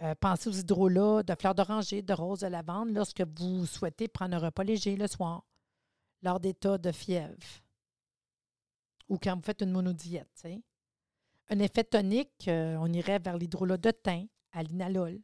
Euh, 0.02 0.14
pensez 0.18 0.48
aux 0.48 0.52
hydrolats 0.52 1.22
de 1.22 1.34
fleurs 1.38 1.54
d'oranger, 1.54 2.02
de 2.02 2.12
rose, 2.12 2.40
de 2.40 2.48
lavande 2.48 2.90
lorsque 2.90 3.22
vous 3.38 3.64
souhaitez 3.64 4.08
prendre 4.08 4.36
un 4.36 4.40
repas 4.40 4.64
léger 4.64 4.96
le 4.96 5.06
soir, 5.06 5.44
lors 6.22 6.40
des 6.40 6.54
tas 6.54 6.78
de 6.78 6.92
fièvre 6.92 7.36
ou 9.08 9.18
quand 9.18 9.36
vous 9.36 9.42
faites 9.42 9.62
une 9.62 9.70
monodiète. 9.70 10.46
Un 11.48 11.58
effet 11.58 11.84
tonique, 11.84 12.48
euh, 12.48 12.76
on 12.80 12.92
irait 12.92 13.18
vers 13.18 13.36
l'hydrolat 13.36 13.76
de 13.76 13.90
thym, 13.90 14.26
à 14.52 14.62
l'inalol, 14.62 15.20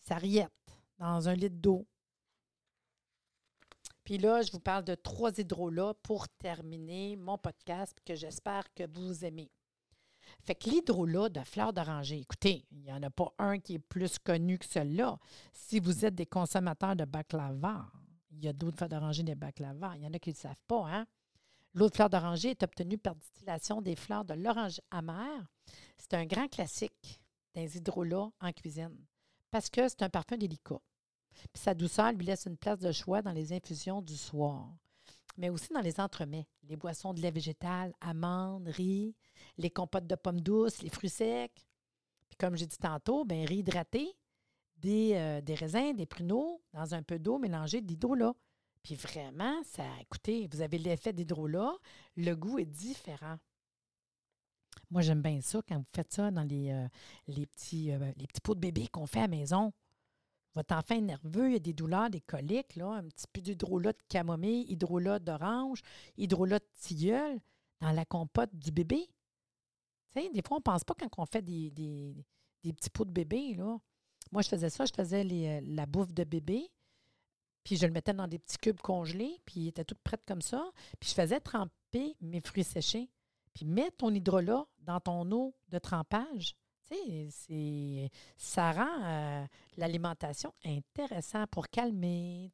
sarriette, 0.00 0.50
dans 0.98 1.28
un 1.28 1.34
litre 1.34 1.56
d'eau. 1.56 1.86
Puis 4.06 4.18
là, 4.18 4.40
je 4.40 4.52
vous 4.52 4.60
parle 4.60 4.84
de 4.84 4.94
trois 4.94 5.36
hydrolats 5.36 5.94
pour 6.04 6.28
terminer 6.28 7.16
mon 7.16 7.36
podcast 7.38 7.98
que 8.04 8.14
j'espère 8.14 8.72
que 8.72 8.86
vous 8.86 9.24
aimez. 9.24 9.50
Fait 10.44 10.54
que 10.54 10.70
l'hydrolat 10.70 11.28
de 11.28 11.40
fleurs 11.40 11.72
d'oranger, 11.72 12.20
écoutez, 12.20 12.64
il 12.70 12.82
n'y 12.82 12.92
en 12.92 13.02
a 13.02 13.10
pas 13.10 13.34
un 13.38 13.58
qui 13.58 13.74
est 13.74 13.78
plus 13.80 14.20
connu 14.20 14.58
que 14.58 14.64
celui-là. 14.64 15.18
Si 15.52 15.80
vous 15.80 16.04
êtes 16.04 16.14
des 16.14 16.24
consommateurs 16.24 16.94
de 16.94 17.04
baklava, 17.04 17.90
il 18.30 18.44
y 18.44 18.48
a 18.48 18.52
d'autres 18.52 18.76
fleurs 18.76 18.90
d'oranger 18.90 19.24
des 19.24 19.34
baklava. 19.34 19.96
Il 19.96 20.04
y 20.04 20.06
en 20.06 20.14
a 20.14 20.20
qui 20.20 20.30
ne 20.30 20.34
le 20.34 20.38
savent 20.38 20.62
pas, 20.68 20.86
hein? 20.86 21.06
L'eau 21.74 21.88
de 21.90 21.94
fleur 21.96 22.08
d'oranger 22.08 22.50
est 22.50 22.62
obtenue 22.62 22.98
par 22.98 23.16
distillation 23.16 23.82
des 23.82 23.96
fleurs 23.96 24.24
de 24.24 24.34
l'orange 24.34 24.80
amère. 24.92 25.50
C'est 25.96 26.14
un 26.14 26.26
grand 26.26 26.46
classique 26.46 27.20
des 27.54 27.76
hydrolats 27.76 28.30
en 28.40 28.52
cuisine 28.52 29.04
parce 29.50 29.68
que 29.68 29.88
c'est 29.88 30.02
un 30.02 30.10
parfum 30.10 30.36
délicat. 30.36 30.80
Puis 31.52 31.62
sa 31.62 31.74
douceur 31.74 32.12
lui 32.12 32.26
laisse 32.26 32.46
une 32.46 32.56
place 32.56 32.78
de 32.78 32.92
choix 32.92 33.22
dans 33.22 33.32
les 33.32 33.52
infusions 33.52 34.02
du 34.02 34.16
soir, 34.16 34.68
mais 35.36 35.48
aussi 35.48 35.72
dans 35.72 35.80
les 35.80 36.00
entremets, 36.00 36.46
les 36.68 36.76
boissons 36.76 37.14
de 37.14 37.20
lait 37.20 37.30
végétal, 37.30 37.92
amandes, 38.00 38.68
riz, 38.68 39.14
les 39.58 39.70
compotes 39.70 40.06
de 40.06 40.14
pommes 40.14 40.40
douces, 40.40 40.82
les 40.82 40.90
fruits 40.90 41.10
secs. 41.10 41.66
Puis 42.28 42.36
comme 42.38 42.56
j'ai 42.56 42.66
dit 42.66 42.78
tantôt, 42.78 43.24
ben 43.24 43.46
réhydrater 43.46 44.16
des, 44.78 45.12
euh, 45.14 45.40
des 45.40 45.54
raisins, 45.54 45.94
des 45.94 46.06
pruneaux 46.06 46.60
dans 46.72 46.94
un 46.94 47.02
peu 47.02 47.18
d'eau 47.18 47.38
mélangée 47.38 47.80
d'hydrolat. 47.80 48.34
Puis 48.82 48.94
vraiment, 48.94 49.62
ça, 49.64 49.84
écoutez, 50.00 50.48
vous 50.52 50.60
avez 50.60 50.78
l'effet 50.78 51.12
d'hydrolat, 51.12 51.72
le 52.16 52.34
goût 52.34 52.58
est 52.58 52.66
différent. 52.66 53.36
Moi, 54.90 55.02
j'aime 55.02 55.22
bien 55.22 55.40
ça 55.40 55.60
quand 55.68 55.78
vous 55.78 55.86
faites 55.94 56.12
ça 56.12 56.30
dans 56.30 56.44
les, 56.44 56.70
euh, 56.70 56.86
euh, 57.28 57.32
les 57.36 57.46
petits 57.46 58.40
pots 58.42 58.54
de 58.54 58.60
bébé 58.60 58.86
qu'on 58.86 59.06
fait 59.06 59.18
à 59.18 59.22
la 59.22 59.28
maison. 59.28 59.72
Votre 60.56 60.74
enfant 60.74 60.94
est 60.94 61.02
nerveux, 61.02 61.50
il 61.50 61.52
y 61.52 61.56
a 61.56 61.58
des 61.58 61.74
douleurs, 61.74 62.08
des 62.08 62.22
coliques, 62.22 62.76
là, 62.76 62.88
un 62.88 63.04
petit 63.04 63.26
peu 63.30 63.42
d'hydrolat 63.42 63.92
de 63.92 64.02
camomille, 64.08 64.64
hydrolat 64.70 65.18
d'orange, 65.18 65.82
hydrolat 66.16 66.60
de 66.60 66.64
tilleul 66.80 67.38
dans 67.82 67.92
la 67.92 68.06
compote 68.06 68.48
du 68.54 68.72
bébé. 68.72 69.06
Des 70.14 70.40
fois, 70.40 70.56
on 70.56 70.60
ne 70.60 70.62
pense 70.62 70.82
pas 70.82 70.94
quand 70.94 71.10
on 71.18 71.26
fait 71.26 71.42
des, 71.42 71.70
des, 71.70 72.16
des 72.62 72.72
petits 72.72 72.88
pots 72.88 73.04
de 73.04 73.10
bébé. 73.10 73.52
Là. 73.54 73.76
Moi, 74.32 74.40
je 74.40 74.48
faisais 74.48 74.70
ça, 74.70 74.86
je 74.86 74.94
faisais 74.94 75.26
euh, 75.30 75.60
la 75.62 75.84
bouffe 75.84 76.14
de 76.14 76.24
bébé, 76.24 76.70
puis 77.62 77.76
je 77.76 77.84
le 77.84 77.92
mettais 77.92 78.14
dans 78.14 78.26
des 78.26 78.38
petits 78.38 78.56
cubes 78.56 78.80
congelés, 78.80 79.38
puis 79.44 79.60
il 79.60 79.68
était 79.68 79.84
tout 79.84 79.96
prêt 80.02 80.18
comme 80.26 80.40
ça. 80.40 80.70
Puis 80.98 81.10
je 81.10 81.14
faisais 81.14 81.38
tremper 81.38 82.16
mes 82.22 82.40
fruits 82.40 82.64
séchés. 82.64 83.10
Puis 83.52 83.66
mets 83.66 83.90
ton 83.90 84.14
hydrolat 84.14 84.64
dans 84.78 85.00
ton 85.00 85.30
eau 85.32 85.54
de 85.68 85.78
trempage. 85.78 86.56
C'est, 86.88 88.10
ça 88.36 88.72
rend 88.72 89.04
euh, 89.04 89.44
l'alimentation 89.76 90.54
intéressant 90.64 91.46
pour 91.48 91.68
calmer. 91.68 92.50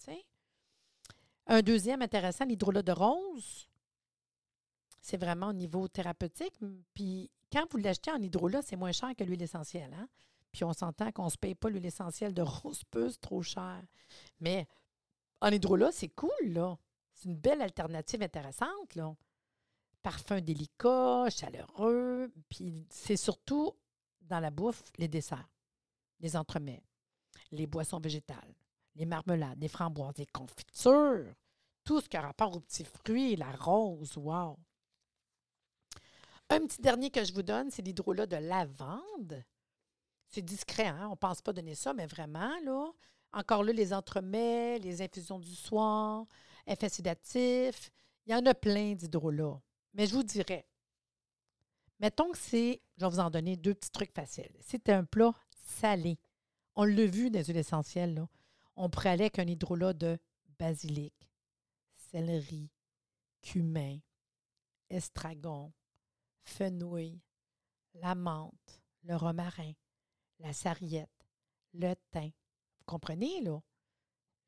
Un 1.47 1.61
deuxième 1.61 2.03
intéressant, 2.03 2.45
l'hydrolat 2.45 2.83
de 2.83 2.92
rose. 2.92 3.68
C'est 5.01 5.16
vraiment 5.16 5.49
au 5.49 5.53
niveau 5.53 5.88
thérapeutique. 5.88 6.55
Puis 6.95 7.31
quand 7.53 7.71
vous 7.71 7.79
l'achetez 7.79 8.11
en 8.11 8.23
hydrolat, 8.23 8.62
c'est 8.62 8.77
moins 8.77 8.92
cher 8.92 9.11
que 9.16 9.25
l'huile 9.25 9.42
essentielle. 9.42 9.92
Hein? 9.95 10.09
Puis 10.53 10.64
on 10.64 10.73
s'entend 10.73 11.11
qu'on 11.12 11.27
ne 11.27 11.31
se 11.31 11.38
paye 11.38 11.55
pas 11.55 11.68
l'huile 11.68 11.87
essentielle 11.87 12.33
de 12.33 12.42
rose 12.42 12.85
puce 12.90 13.21
trop 13.21 13.42
cher. 13.42 13.83
Mais 14.40 14.66
en 15.40 15.49
hydrolat, 15.49 15.92
c'est 15.92 16.09
cool, 16.09 16.31
là. 16.47 16.79
C'est 17.12 17.29
une 17.29 17.37
belle 17.37 17.61
alternative 17.61 18.23
intéressante, 18.23 18.95
là. 18.95 19.14
Parfum 20.03 20.40
délicat, 20.40 21.29
chaleureux. 21.31 22.33
Puis 22.49 22.87
c'est 22.88 23.16
surtout 23.16 23.73
dans 24.33 24.40
la 24.40 24.51
bouffe, 24.51 24.83
les 24.97 25.09
desserts, 25.09 25.49
les 26.21 26.37
entremets, 26.37 26.83
les 27.51 27.66
boissons 27.66 28.01
végétales, 28.01 28.55
les 28.95 29.05
marmelades, 29.05 29.61
les 29.61 29.68
framboises, 29.68 30.16
les 30.16 30.27
confitures, 30.27 31.35
tout 31.85 32.01
ce 32.01 32.09
qui 32.09 32.16
a 32.16 32.23
rapport 32.23 32.57
aux 32.57 32.61
petits 32.61 32.85
fruits, 32.85 33.37
la 33.37 33.53
rose, 33.53 34.16
wow. 34.16 34.59
Un 36.49 36.61
petit 36.61 36.81
dernier 36.81 37.11
que 37.11 37.23
je 37.23 37.33
vous 37.35 37.42
donne, 37.42 37.71
c'est 37.71 37.83
l'hydrolat 37.83 38.27
de 38.27 38.37
lavande. 38.37 39.45
C'est 40.29 40.42
discret, 40.42 40.87
hein? 40.87 41.09
on 41.09 41.11
ne 41.11 41.16
pense 41.16 41.42
pas 41.42 41.53
donner 41.53 41.75
ça, 41.75 41.92
mais 41.92 42.07
vraiment, 42.07 42.59
là, 42.64 42.90
encore 43.35 43.62
là, 43.62 43.73
les 43.75 43.92
entremets, 43.92 44.79
les 44.79 45.03
infusions 45.03 45.38
du 45.38 45.55
soir, 45.55 46.25
effets 46.66 46.88
sédatifs, 46.88 47.90
il 48.25 48.33
y 48.33 48.35
en 48.35 48.47
a 48.47 48.55
plein 48.55 48.95
d'hydrolats. 48.95 49.61
Mais 49.92 50.07
je 50.07 50.14
vous 50.14 50.23
dirais, 50.23 50.64
mettons 52.03 52.33
que 52.33 52.38
c'est, 52.38 52.83
je 52.99 53.05
vais 53.05 53.11
vous 53.11 53.21
en 53.21 53.31
donner 53.31 53.57
deux 53.57 53.75
petits 53.75 53.93
trucs 53.93 54.12
faciles. 54.12 54.55
C'est 54.61 54.88
un 54.88 55.05
plat 55.05 55.33
salé. 55.65 56.19
On 56.75 56.85
l'a 56.85 57.07
vu 57.07 57.31
dans 57.31 57.38
les 57.38 57.45
huiles 57.45 57.57
essentielles, 57.57 58.15
là. 58.15 58.29
On 58.75 58.91
pourrait 58.91 59.11
aller 59.11 59.25
avec 59.25 59.38
un 59.38 59.47
hydrolat 59.47 59.93
de 59.93 60.19
basilic, 60.59 61.15
céleri, 61.95 62.71
cumin, 63.41 63.99
estragon, 64.91 65.73
fenouil, 66.43 67.21
la 67.95 68.15
menthe, 68.15 68.83
le 69.05 69.15
romarin, 69.15 69.73
la 70.41 70.53
sarriette, 70.53 71.11
le 71.75 71.95
thym. 72.11 72.31
Vous 72.79 72.85
comprenez, 72.87 73.43
là? 73.43 73.61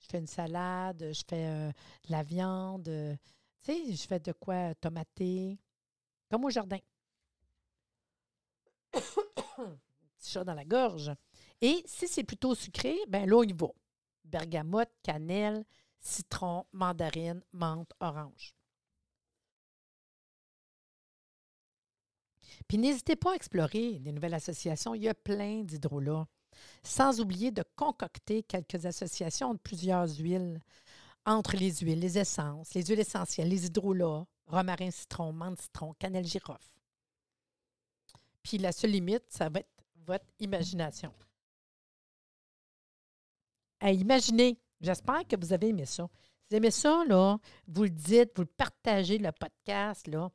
Je 0.01 0.07
fais 0.07 0.19
une 0.19 0.27
salade, 0.27 1.13
je 1.13 1.23
fais 1.29 1.47
euh, 1.47 1.73
de 2.05 2.11
la 2.11 2.23
viande, 2.23 2.89
euh, 2.89 3.17
tu 3.63 3.73
sais, 3.73 3.93
je 3.95 4.07
fais 4.07 4.21
de 4.21 4.33
quoi 4.33 4.75
tomater, 4.75 5.59
comme 6.29 6.45
au 6.45 6.51
jardin. 6.51 6.79
Petit 10.17 10.31
chat 10.31 10.45
dans 10.45 10.55
la 10.55 10.65
gorge. 10.65 11.13
Et 11.61 11.83
si 11.87 12.09
c'est 12.09 12.25
plutôt 12.25 12.55
sucré, 12.55 12.97
ben 13.09 13.29
là, 13.29 13.45
y 13.45 13.53
va. 13.53 13.69
Bergamote, 14.25 14.91
cannelle, 15.03 15.65
citron, 16.01 16.65
mandarine, 16.73 17.43
menthe, 17.53 17.93
orange. 18.01 18.55
Puis 22.69 22.79
n'hésitez 22.79 23.17
pas 23.17 23.33
à 23.33 23.37
explorer 23.37 23.99
des 23.99 24.13
nouvelles 24.13 24.35
associations. 24.35 24.95
Il 24.95 25.03
y 25.03 25.09
a 25.09 25.15
plein 25.15 25.63
d'hydrolats. 25.63 26.27
Sans 26.83 27.21
oublier 27.21 27.51
de 27.51 27.65
concocter 27.77 28.43
quelques 28.45 28.87
associations 28.87 29.55
de 29.55 29.59
plusieurs 29.59 30.09
huiles, 30.09 30.61
entre 31.27 31.57
les 31.57 31.79
huiles, 31.79 31.99
les 31.99 32.19
essences, 32.19 32.75
les 32.75 32.85
huiles 32.85 33.01
essentielles, 33.01 33.49
les 33.49 33.67
hydrolats, 33.67 34.27
romarin, 34.47 34.91
citron, 34.91 35.33
menthe, 35.33 35.61
citron, 35.61 35.95
cannelle, 35.99 36.27
girofle. 36.27 36.74
Puis 38.45 38.59
la 38.59 38.71
seule 38.71 38.93
limite, 38.93 39.25
ça 39.29 39.49
va 39.49 39.61
être 39.61 39.85
votre 40.07 40.27
imagination. 40.39 41.13
À 43.81 43.91
imaginer. 43.91 44.59
J'espère 44.81 45.27
que 45.27 45.37
vous 45.37 45.53
avez 45.53 45.69
aimé 45.69 45.87
ça. 45.87 46.09
Si 46.43 46.51
vous 46.51 46.57
aimez 46.57 46.71
ça, 46.71 47.05
là, 47.09 47.39
vous 47.67 47.85
le 47.85 47.91
dites, 47.91 48.33
vous 48.37 48.43
le 48.43 48.49
partagez, 48.57 49.19
le 49.19 49.33
podcast, 49.33 50.07
là. 50.07 50.31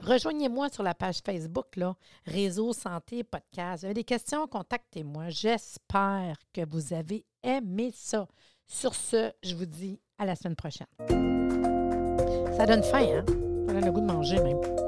Rejoignez-moi 0.00 0.70
sur 0.70 0.82
la 0.82 0.94
page 0.94 1.20
Facebook, 1.24 1.76
là, 1.76 1.96
Réseau 2.24 2.72
Santé 2.72 3.24
Podcast. 3.24 3.80
Vous 3.80 3.86
avez 3.86 3.94
des 3.94 4.04
questions, 4.04 4.46
contactez-moi. 4.46 5.28
J'espère 5.28 6.36
que 6.52 6.64
vous 6.68 6.92
avez 6.92 7.24
aimé 7.42 7.92
ça. 7.94 8.26
Sur 8.66 8.94
ce, 8.94 9.32
je 9.42 9.54
vous 9.54 9.66
dis 9.66 10.00
à 10.18 10.26
la 10.26 10.36
semaine 10.36 10.56
prochaine. 10.56 10.86
Ça 12.56 12.66
donne 12.66 12.82
faim, 12.82 13.06
hein? 13.18 13.24
Ça 13.66 13.74
donne 13.74 13.84
le 13.84 13.92
goût 13.92 14.00
de 14.00 14.06
manger 14.06 14.40
même. 14.40 14.87